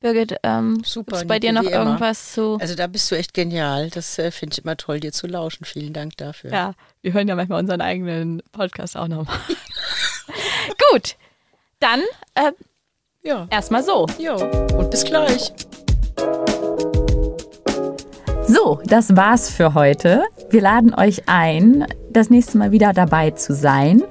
Birgit, 0.00 0.36
ähm, 0.44 0.82
Super, 0.82 1.12
gibt's 1.18 1.28
bei 1.28 1.38
dir 1.38 1.52
noch 1.52 1.62
immer. 1.62 1.72
irgendwas 1.72 2.32
zu? 2.32 2.56
Also 2.58 2.74
da 2.74 2.86
bist 2.86 3.10
du 3.10 3.16
echt 3.16 3.34
genial. 3.34 3.90
Das 3.90 4.18
äh, 4.18 4.30
finde 4.30 4.54
ich 4.54 4.64
immer 4.64 4.76
toll, 4.78 4.98
dir 4.98 5.12
zu 5.12 5.26
lauschen. 5.26 5.66
Vielen 5.66 5.92
Dank 5.92 6.16
dafür. 6.16 6.50
Ja, 6.50 6.72
wir 7.02 7.12
hören 7.12 7.28
ja 7.28 7.34
manchmal 7.36 7.60
unseren 7.60 7.82
eigenen 7.82 8.42
Podcast 8.52 8.96
auch 8.96 9.08
nochmal. 9.08 9.36
Gut, 10.92 11.16
dann 11.80 12.00
äh, 12.34 12.52
Ja. 13.22 13.46
erstmal 13.50 13.82
so. 13.82 14.06
Jo. 14.18 14.36
Und 14.78 14.90
bis 14.90 15.04
gleich. 15.04 15.52
So, 18.46 18.80
das 18.86 19.14
war's 19.16 19.50
für 19.50 19.74
heute. 19.74 20.24
Wir 20.48 20.62
laden 20.62 20.94
euch 20.94 21.28
ein, 21.28 21.86
das 22.10 22.30
nächste 22.30 22.56
Mal 22.56 22.72
wieder 22.72 22.94
dabei 22.94 23.32
zu 23.32 23.54
sein. 23.54 24.02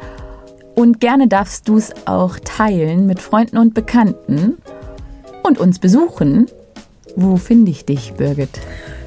Und 0.76 1.00
gerne 1.02 1.28
darfst 1.28 1.68
du 1.68 1.78
es 1.78 1.92
auch 2.06 2.38
teilen 2.46 3.08
mit 3.08 3.20
Freunden 3.20 3.58
und 3.58 3.74
Bekannten 3.74 4.60
und 5.44 5.60
uns 5.60 5.80
besuchen. 5.80 6.48
Wo 7.16 7.38
finde 7.38 7.72
ich 7.72 7.86
dich, 7.86 8.14
Birgit? 8.14 8.60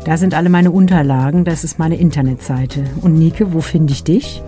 Da 0.06 0.18
sind 0.18 0.34
alle 0.34 0.50
meine 0.50 0.72
Unterlagen, 0.72 1.46
das 1.46 1.63
ist 1.63 1.80
meine 1.80 1.96
Internetseite. 1.98 2.84
Und 3.02 3.13
Nike, 3.13 3.54
wo 3.54 3.62
finde 3.62 3.94
ich 3.94 4.04
dich? 4.04 4.42